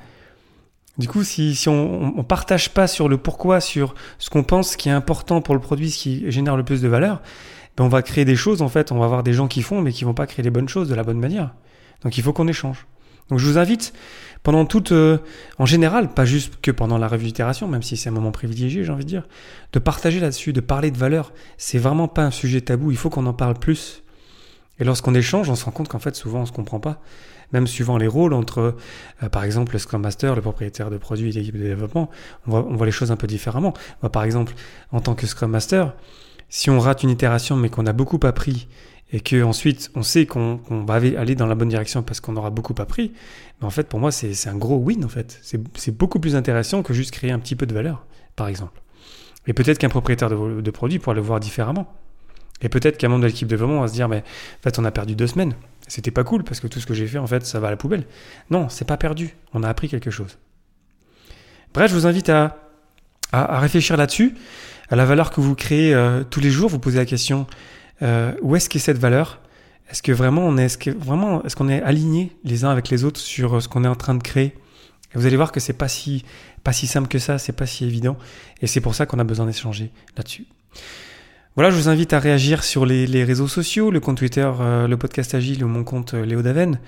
Du 0.97 1.07
coup, 1.07 1.23
si, 1.23 1.55
si 1.55 1.69
on 1.69 2.17
ne 2.17 2.21
partage 2.21 2.69
pas 2.69 2.87
sur 2.87 3.09
le 3.09 3.17
pourquoi, 3.17 3.61
sur 3.61 3.95
ce 4.19 4.29
qu'on 4.29 4.43
pense 4.43 4.75
qui 4.75 4.89
est 4.89 4.93
important 4.93 5.41
pour 5.41 5.55
le 5.55 5.61
produit, 5.61 5.89
ce 5.89 5.97
qui 5.97 6.31
génère 6.31 6.55
le 6.55 6.63
plus 6.63 6.81
de 6.81 6.87
valeur, 6.87 7.21
ben 7.77 7.85
on 7.85 7.87
va 7.87 8.03
créer 8.03 8.25
des 8.25 8.35
choses, 8.35 8.61
en 8.61 8.69
fait, 8.69 8.91
on 8.91 8.99
va 8.99 9.05
avoir 9.05 9.23
des 9.23 9.33
gens 9.33 9.47
qui 9.47 9.63
font, 9.63 9.81
mais 9.81 9.91
qui 9.91 10.03
vont 10.03 10.13
pas 10.13 10.27
créer 10.27 10.43
les 10.43 10.51
bonnes 10.51 10.69
choses 10.69 10.89
de 10.89 10.95
la 10.95 11.03
bonne 11.03 11.19
manière. 11.19 11.55
Donc 12.03 12.17
il 12.17 12.23
faut 12.23 12.33
qu'on 12.33 12.47
échange. 12.47 12.85
Donc 13.29 13.39
je 13.39 13.47
vous 13.47 13.57
invite 13.57 13.93
pendant 14.43 14.65
toute, 14.65 14.91
euh, 14.91 15.17
en 15.57 15.65
général, 15.65 16.13
pas 16.13 16.25
juste 16.25 16.59
que 16.61 16.69
pendant 16.69 16.97
la 16.97 17.07
revue 17.07 17.25
d'itération, 17.25 17.67
même 17.67 17.81
si 17.81 17.95
c'est 17.95 18.09
un 18.09 18.11
moment 18.11 18.31
privilégié, 18.31 18.83
j'ai 18.83 18.91
envie 18.91 19.05
de 19.05 19.09
dire, 19.09 19.27
de 19.71 19.79
partager 19.79 20.19
là-dessus, 20.19 20.51
de 20.51 20.59
parler 20.59 20.91
de 20.91 20.97
valeur. 20.97 21.31
C'est 21.57 21.79
vraiment 21.79 22.09
pas 22.09 22.23
un 22.23 22.31
sujet 22.31 22.59
tabou. 22.59 22.91
Il 22.91 22.97
faut 22.97 23.09
qu'on 23.09 23.25
en 23.25 23.33
parle 23.33 23.57
plus. 23.57 24.02
Et 24.79 24.83
lorsqu'on 24.83 25.13
échange, 25.13 25.49
on 25.49 25.55
se 25.55 25.65
rend 25.65 25.71
compte 25.71 25.87
qu'en 25.87 25.99
fait, 25.99 26.15
souvent, 26.15 26.41
on 26.41 26.45
se 26.45 26.51
comprend 26.51 26.79
pas. 26.79 26.99
Même 27.51 27.67
suivant 27.67 27.97
les 27.97 28.07
rôles 28.07 28.33
entre, 28.33 28.75
euh, 29.21 29.29
par 29.29 29.43
exemple, 29.43 29.73
le 29.73 29.79
Scrum 29.79 30.01
Master, 30.01 30.35
le 30.35 30.41
propriétaire 30.41 30.89
de 30.89 30.97
produit 30.97 31.29
et 31.29 31.33
l'équipe 31.33 31.55
de 31.55 31.63
développement, 31.63 32.09
on 32.47 32.75
voit, 32.75 32.85
les 32.85 32.91
choses 32.91 33.11
un 33.11 33.15
peu 33.15 33.27
différemment. 33.27 33.73
Moi, 34.01 34.11
par 34.11 34.23
exemple, 34.23 34.53
en 34.91 35.01
tant 35.01 35.13
que 35.13 35.27
Scrum 35.27 35.51
Master, 35.51 35.93
si 36.49 36.69
on 36.69 36.79
rate 36.79 37.03
une 37.03 37.09
itération 37.09 37.55
mais 37.55 37.69
qu'on 37.69 37.85
a 37.85 37.93
beaucoup 37.93 38.19
appris 38.23 38.67
et 39.11 39.19
que 39.19 39.43
ensuite 39.43 39.91
on 39.95 40.03
sait 40.03 40.25
qu'on 40.25 40.59
va 40.69 40.95
aller 40.95 41.35
dans 41.35 41.45
la 41.47 41.55
bonne 41.55 41.69
direction 41.69 42.03
parce 42.03 42.19
qu'on 42.19 42.35
aura 42.35 42.49
beaucoup 42.49 42.75
appris, 42.79 43.11
mais 43.59 43.67
en 43.67 43.69
fait 43.69 43.87
pour 43.87 43.99
moi 43.99 44.11
c'est 44.11 44.47
un 44.47 44.55
gros 44.55 44.77
win 44.77 45.03
en 45.05 45.07
fait. 45.07 45.39
C'est 45.41 45.97
beaucoup 45.97 46.19
plus 46.19 46.35
intéressant 46.35 46.83
que 46.83 46.93
juste 46.93 47.11
créer 47.11 47.31
un 47.31 47.39
petit 47.39 47.55
peu 47.55 47.65
de 47.65 47.73
valeur, 47.73 48.05
par 48.35 48.47
exemple. 48.47 48.81
Et 49.47 49.53
peut-être 49.53 49.77
qu'un 49.77 49.89
propriétaire 49.89 50.29
de, 50.29 50.61
de, 50.61 50.71
produit 50.71 50.99
pourra 50.99 51.13
le 51.13 51.21
voir 51.21 51.39
différemment. 51.39 51.91
Et 52.61 52.69
peut-être 52.69 52.97
qu'un 52.97 53.09
membre 53.09 53.23
de 53.23 53.27
l'équipe 53.27 53.47
de 53.47 53.55
développement 53.55 53.81
va 53.81 53.87
se 53.87 53.93
dire, 53.93 54.07
mais 54.07 54.19
en 54.19 54.63
fait 54.63 54.79
on 54.79 54.85
a 54.85 54.91
perdu 54.91 55.15
deux 55.15 55.27
semaines. 55.27 55.53
C'était 55.87 56.11
pas 56.11 56.23
cool 56.23 56.43
parce 56.43 56.59
que 56.59 56.67
tout 56.67 56.79
ce 56.79 56.85
que 56.85 56.93
j'ai 56.93 57.07
fait 57.07 57.17
en 57.17 57.27
fait 57.27 57.45
ça 57.45 57.59
va 57.59 57.67
à 57.67 57.71
la 57.71 57.77
poubelle. 57.77 58.05
Non, 58.49 58.69
c'est 58.69 58.87
pas 58.87 58.97
perdu. 58.97 59.35
On 59.53 59.63
a 59.63 59.69
appris 59.69 59.89
quelque 59.89 60.11
chose. 60.11 60.37
Bref, 61.73 61.89
je 61.89 61.95
vous 61.95 62.07
invite 62.07 62.29
à, 62.29 62.57
à, 63.31 63.59
réfléchir 63.59 63.97
là-dessus, 63.97 64.35
à 64.89 64.95
la 64.95 65.05
valeur 65.05 65.31
que 65.31 65.41
vous 65.41 65.55
créez 65.55 65.93
euh, 65.93 66.23
tous 66.23 66.39
les 66.39 66.51
jours. 66.51 66.69
Vous 66.69 66.79
posez 66.79 66.97
la 66.97 67.05
question 67.05 67.47
euh, 68.01 68.33
où 68.41 68.55
est-ce 68.55 68.69
qu'est 68.69 68.79
cette 68.79 68.97
valeur? 68.97 69.39
Est-ce 69.89 70.01
que 70.01 70.11
vraiment 70.11 70.41
on 70.41 70.57
est, 70.57 70.87
vraiment, 70.91 71.43
est-ce 71.43 71.55
qu'on 71.55 71.69
est 71.69 71.81
aligné 71.81 72.35
les 72.43 72.63
uns 72.63 72.69
avec 72.69 72.89
les 72.89 73.03
autres 73.03 73.19
sur 73.19 73.55
euh, 73.55 73.59
ce 73.59 73.67
qu'on 73.67 73.83
est 73.83 73.87
en 73.87 73.95
train 73.95 74.15
de 74.15 74.23
créer? 74.23 74.55
Et 75.13 75.17
Vous 75.17 75.25
allez 75.25 75.35
voir 75.35 75.51
que 75.51 75.59
c'est 75.59 75.73
pas 75.73 75.87
si, 75.87 76.23
pas 76.63 76.73
si 76.73 76.87
simple 76.87 77.07
que 77.07 77.19
ça, 77.19 77.37
c'est 77.37 77.53
pas 77.53 77.65
si 77.65 77.85
évident, 77.85 78.17
et 78.61 78.67
c'est 78.67 78.81
pour 78.81 78.95
ça 78.95 79.05
qu'on 79.05 79.19
a 79.19 79.23
besoin 79.23 79.45
d'échanger 79.45 79.91
là-dessus. 80.17 80.45
Voilà, 81.55 81.69
je 81.69 81.75
vous 81.75 81.87
invite 81.87 82.13
à 82.13 82.19
réagir 82.19 82.63
sur 82.63 82.83
les, 82.83 83.23
réseaux 83.23 83.47
sociaux, 83.47 83.91
le 83.91 83.99
compte 83.99 84.17
Twitter, 84.17 84.49
euh, 84.59 84.87
le 84.87 84.97
podcast 84.97 85.35
Agile 85.35 85.63
ou 85.63 85.67
mon 85.67 85.83
compte 85.83 86.15
Léo 86.15 86.41
Daven, 86.41 86.79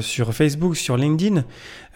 sur 0.00 0.32
Facebook, 0.34 0.76
sur 0.76 0.96
LinkedIn, 0.96 1.44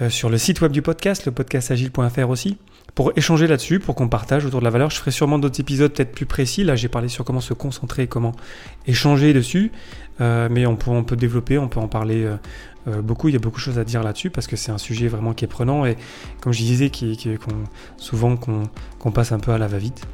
sur 0.08 0.28
le 0.28 0.38
site 0.38 0.60
web 0.60 0.72
du 0.72 0.82
podcast, 0.82 1.26
le 1.26 1.32
podcastagile.fr 1.32 2.28
aussi 2.28 2.58
pour 2.96 3.12
échanger 3.14 3.46
là-dessus, 3.46 3.78
pour 3.78 3.94
qu'on 3.94 4.08
partage 4.08 4.46
autour 4.46 4.60
de 4.60 4.64
la 4.64 4.70
valeur. 4.70 4.88
Je 4.88 4.96
ferai 4.96 5.10
sûrement 5.10 5.38
d'autres 5.38 5.60
épisodes 5.60 5.92
peut-être 5.92 6.12
plus 6.12 6.24
précis. 6.24 6.64
Là, 6.64 6.76
j'ai 6.76 6.88
parlé 6.88 7.08
sur 7.08 7.26
comment 7.26 7.42
se 7.42 7.52
concentrer, 7.52 8.06
comment 8.06 8.32
échanger 8.86 9.34
dessus. 9.34 9.70
Euh, 10.22 10.48
mais 10.50 10.64
on 10.64 10.76
peut, 10.76 10.90
on 10.90 11.04
peut 11.04 11.14
développer, 11.14 11.58
on 11.58 11.68
peut 11.68 11.78
en 11.78 11.88
parler 11.88 12.24
euh, 12.24 12.36
euh, 12.88 13.02
beaucoup. 13.02 13.28
Il 13.28 13.34
y 13.34 13.36
a 13.36 13.38
beaucoup 13.38 13.58
de 13.58 13.62
choses 13.62 13.78
à 13.78 13.84
dire 13.84 14.02
là-dessus 14.02 14.30
parce 14.30 14.46
que 14.46 14.56
c'est 14.56 14.72
un 14.72 14.78
sujet 14.78 15.08
vraiment 15.08 15.34
qui 15.34 15.44
est 15.44 15.48
prenant 15.48 15.84
et, 15.84 15.98
comme 16.40 16.54
je 16.54 16.62
disais, 16.62 16.88
qui, 16.88 17.18
qui 17.18 17.28
souvent 17.98 18.36
qu'on 18.36 19.10
passe 19.10 19.30
un 19.30 19.40
peu 19.40 19.52
à 19.52 19.58
la 19.58 19.68
va-vite. 19.68 20.06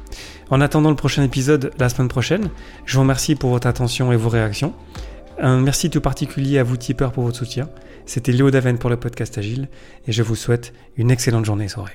En 0.49 0.59
attendant 0.59 0.89
le 0.89 0.97
prochain 0.97 1.23
épisode 1.23 1.71
la 1.79 1.87
semaine 1.87 2.09
prochaine, 2.09 2.49
je 2.85 2.95
vous 2.95 3.01
remercie 3.01 3.35
pour 3.35 3.51
votre 3.51 3.67
attention 3.67 4.11
et 4.11 4.17
vos 4.17 4.27
réactions. 4.27 4.73
Un 5.39 5.59
merci 5.59 5.89
tout 5.89 6.01
particulier 6.01 6.59
à 6.59 6.63
vous 6.63 6.77
tipeurs 6.77 7.11
pour 7.11 7.23
votre 7.23 7.37
soutien. 7.37 7.69
C'était 8.05 8.31
Léo 8.31 8.51
Daven 8.51 8.77
pour 8.77 8.89
le 8.89 8.97
podcast 8.97 9.37
Agile 9.37 9.67
et 10.07 10.11
je 10.11 10.23
vous 10.23 10.35
souhaite 10.35 10.73
une 10.97 11.11
excellente 11.11 11.45
journée 11.45 11.67
soirée. 11.67 11.91